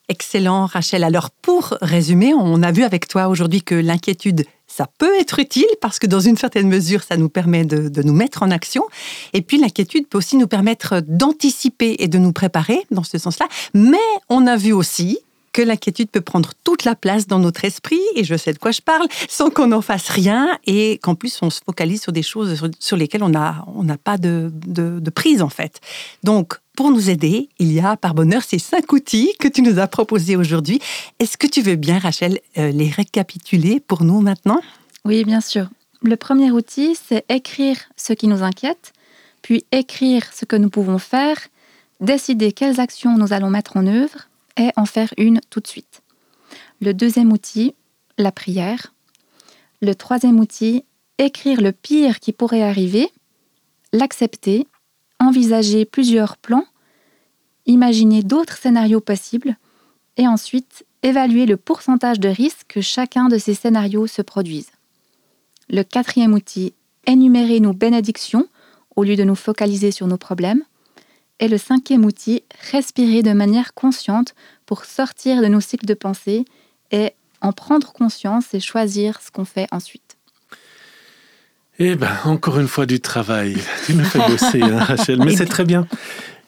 Excellent, 0.08 0.66
Rachel. 0.66 1.04
Alors, 1.04 1.30
pour 1.30 1.76
résumer, 1.80 2.34
on 2.34 2.62
a 2.62 2.72
vu 2.72 2.82
avec 2.82 3.06
toi 3.06 3.28
aujourd'hui 3.28 3.62
que 3.62 3.76
l'inquiétude 3.76 4.46
ça 4.68 4.86
peut 4.98 5.18
être 5.18 5.40
utile 5.40 5.66
parce 5.80 5.98
que 5.98 6.06
dans 6.06 6.20
une 6.20 6.36
certaine 6.36 6.68
mesure, 6.68 7.02
ça 7.02 7.16
nous 7.16 7.28
permet 7.28 7.64
de, 7.64 7.88
de 7.88 8.02
nous 8.02 8.12
mettre 8.12 8.42
en 8.42 8.50
action. 8.50 8.84
Et 9.32 9.42
puis 9.42 9.58
l'inquiétude 9.58 10.06
peut 10.06 10.18
aussi 10.18 10.36
nous 10.36 10.46
permettre 10.46 11.00
d'anticiper 11.00 11.96
et 11.98 12.06
de 12.06 12.18
nous 12.18 12.32
préparer 12.32 12.86
dans 12.90 13.02
ce 13.02 13.18
sens-là. 13.18 13.48
Mais 13.74 13.96
on 14.28 14.46
a 14.46 14.56
vu 14.56 14.72
aussi 14.72 15.18
que 15.58 15.62
l'inquiétude 15.64 16.08
peut 16.08 16.20
prendre 16.20 16.52
toute 16.62 16.84
la 16.84 16.94
place 16.94 17.26
dans 17.26 17.40
notre 17.40 17.64
esprit, 17.64 17.98
et 18.14 18.22
je 18.22 18.36
sais 18.36 18.52
de 18.52 18.58
quoi 18.58 18.70
je 18.70 18.80
parle, 18.80 19.08
sans 19.28 19.50
qu'on 19.50 19.66
n'en 19.66 19.82
fasse 19.82 20.08
rien, 20.08 20.56
et 20.68 20.98
qu'en 21.02 21.16
plus 21.16 21.36
on 21.42 21.50
se 21.50 21.60
focalise 21.66 22.00
sur 22.00 22.12
des 22.12 22.22
choses 22.22 22.62
sur, 22.78 22.96
lesquelles 22.96 23.24
on 23.24 23.28
n'a 23.30 23.64
on 23.74 23.84
pas 23.96 24.18
de, 24.18 24.52
de, 24.54 25.10
prise 25.10 25.42
en 25.42 25.48
fait. 25.48 25.80
Donc, 26.22 26.54
pour 26.76 26.92
nous 26.92 27.10
aider, 27.10 27.48
il 27.58 27.72
y 27.72 27.80
a 27.80 27.96
par 27.96 28.14
bonheur 28.14 28.44
ces 28.44 28.60
cinq 28.60 28.92
outils 28.92 29.32
que 29.40 29.48
tu 29.48 29.62
nous 29.62 29.80
as 29.80 29.88
proposés 29.88 30.36
aujourd'hui. 30.36 30.78
Est-ce 31.18 31.36
que 31.36 31.48
tu 31.48 31.60
veux 31.60 31.74
bien, 31.74 31.98
Rachel, 31.98 32.38
euh, 32.56 32.70
les 32.70 32.88
récapituler 32.88 33.80
pour 33.80 34.04
nous 34.04 34.20
maintenant? 34.20 34.60
Oui, 35.04 35.24
bien 35.24 35.40
sûr. 35.40 35.66
Le 36.02 36.14
premier 36.14 36.52
outil, 36.52 36.96
c'est 37.08 37.24
écrire 37.28 37.78
ce 37.96 38.12
qui 38.12 38.28
nous 38.28 38.44
inquiète, 38.44 38.92
puis 39.42 39.64
écrire 39.72 40.22
ce 40.32 40.44
que 40.44 40.54
nous 40.54 40.70
pouvons 40.70 40.98
faire, 40.98 41.36
décider 42.00 42.52
quelles 42.52 42.78
actions 42.78 43.18
nous 43.18 43.32
allons 43.32 43.50
mettre 43.50 43.76
en 43.76 43.88
œuvre 43.88 44.28
en 44.76 44.86
faire 44.86 45.12
une 45.16 45.40
tout 45.50 45.60
de 45.60 45.66
suite. 45.66 46.02
Le 46.80 46.94
deuxième 46.94 47.32
outil, 47.32 47.74
la 48.16 48.32
prière. 48.32 48.94
Le 49.80 49.94
troisième 49.94 50.40
outil, 50.40 50.84
écrire 51.18 51.60
le 51.60 51.72
pire 51.72 52.20
qui 52.20 52.32
pourrait 52.32 52.62
arriver, 52.62 53.10
l'accepter, 53.92 54.66
envisager 55.20 55.84
plusieurs 55.84 56.36
plans, 56.36 56.64
imaginer 57.66 58.22
d'autres 58.22 58.56
scénarios 58.56 59.00
possibles 59.00 59.56
et 60.16 60.26
ensuite 60.26 60.84
évaluer 61.02 61.46
le 61.46 61.56
pourcentage 61.56 62.20
de 62.20 62.28
risque 62.28 62.66
que 62.68 62.80
chacun 62.80 63.28
de 63.28 63.38
ces 63.38 63.54
scénarios 63.54 64.06
se 64.06 64.22
produise. 64.22 64.70
Le 65.68 65.82
quatrième 65.82 66.34
outil, 66.34 66.72
énumérer 67.06 67.60
nos 67.60 67.72
bénédictions 67.72 68.48
au 68.96 69.04
lieu 69.04 69.16
de 69.16 69.24
nous 69.24 69.36
focaliser 69.36 69.90
sur 69.90 70.06
nos 70.06 70.16
problèmes. 70.16 70.64
Et 71.40 71.48
le 71.48 71.58
cinquième 71.58 72.04
outil, 72.04 72.42
respirer 72.72 73.22
de 73.22 73.32
manière 73.32 73.74
consciente 73.74 74.34
pour 74.66 74.84
sortir 74.84 75.40
de 75.40 75.46
nos 75.46 75.60
cycles 75.60 75.86
de 75.86 75.94
pensée 75.94 76.44
et 76.90 77.12
en 77.40 77.52
prendre 77.52 77.92
conscience 77.92 78.54
et 78.54 78.60
choisir 78.60 79.20
ce 79.22 79.30
qu'on 79.30 79.44
fait 79.44 79.66
ensuite. 79.70 80.16
Eh 81.78 81.94
bien, 81.94 82.18
encore 82.24 82.58
une 82.58 82.66
fois 82.66 82.86
du 82.86 83.00
travail. 83.00 83.56
Tu 83.86 83.94
me 83.94 84.02
fais 84.02 84.18
bosser, 84.18 84.62
hein, 84.62 84.78
Rachel, 84.80 85.20
mais 85.22 85.36
c'est 85.36 85.46
très 85.46 85.64
bien. 85.64 85.86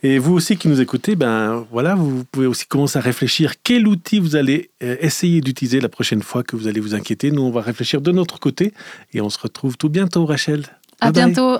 Et 0.03 0.19
vous 0.19 0.33
aussi 0.33 0.57
qui 0.57 0.67
nous 0.67 0.81
écoutez, 0.81 1.15
ben 1.15 1.67
voilà, 1.71 1.95
vous 1.95 2.25
pouvez 2.25 2.47
aussi 2.47 2.67
commencer 2.67 2.99
à 2.99 3.03
réfléchir 3.03 3.55
quel 3.63 3.87
outil 3.87 4.19
vous 4.19 4.35
allez 4.35 4.71
euh, 4.83 4.97
essayer 5.01 5.41
d'utiliser 5.41 5.79
la 5.79 5.91
prochaine 5.91 6.23
fois 6.23 6.43
que 6.43 6.57
vous 6.57 6.67
allez 6.67 6.81
vous 6.81 6.95
inquiéter. 6.95 7.31
Nous, 7.31 7.43
on 7.43 7.51
va 7.51 7.61
réfléchir 7.61 8.01
de 8.01 8.11
notre 8.11 8.41
côté 8.41 8.73
et 9.13 9.21
on 9.21 9.29
se 9.29 9.39
retrouve 9.39 9.77
tout 9.77 9.91
bientôt, 9.91 10.25
Rachel. 10.25 10.65
À 11.01 11.13
bientôt. 11.13 11.59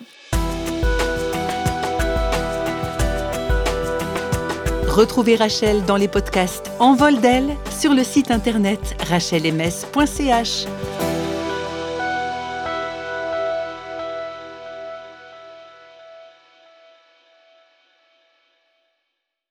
Retrouvez 5.01 5.35
Rachel 5.35 5.83
dans 5.87 5.97
les 5.97 6.09
podcasts 6.09 6.71
En 6.79 6.95
vol 6.95 7.21
d'elle 7.23 7.57
sur 7.71 7.95
le 7.95 8.05
site 8.05 8.31
internet 8.31 9.03
rachelms.ch. 9.09 10.67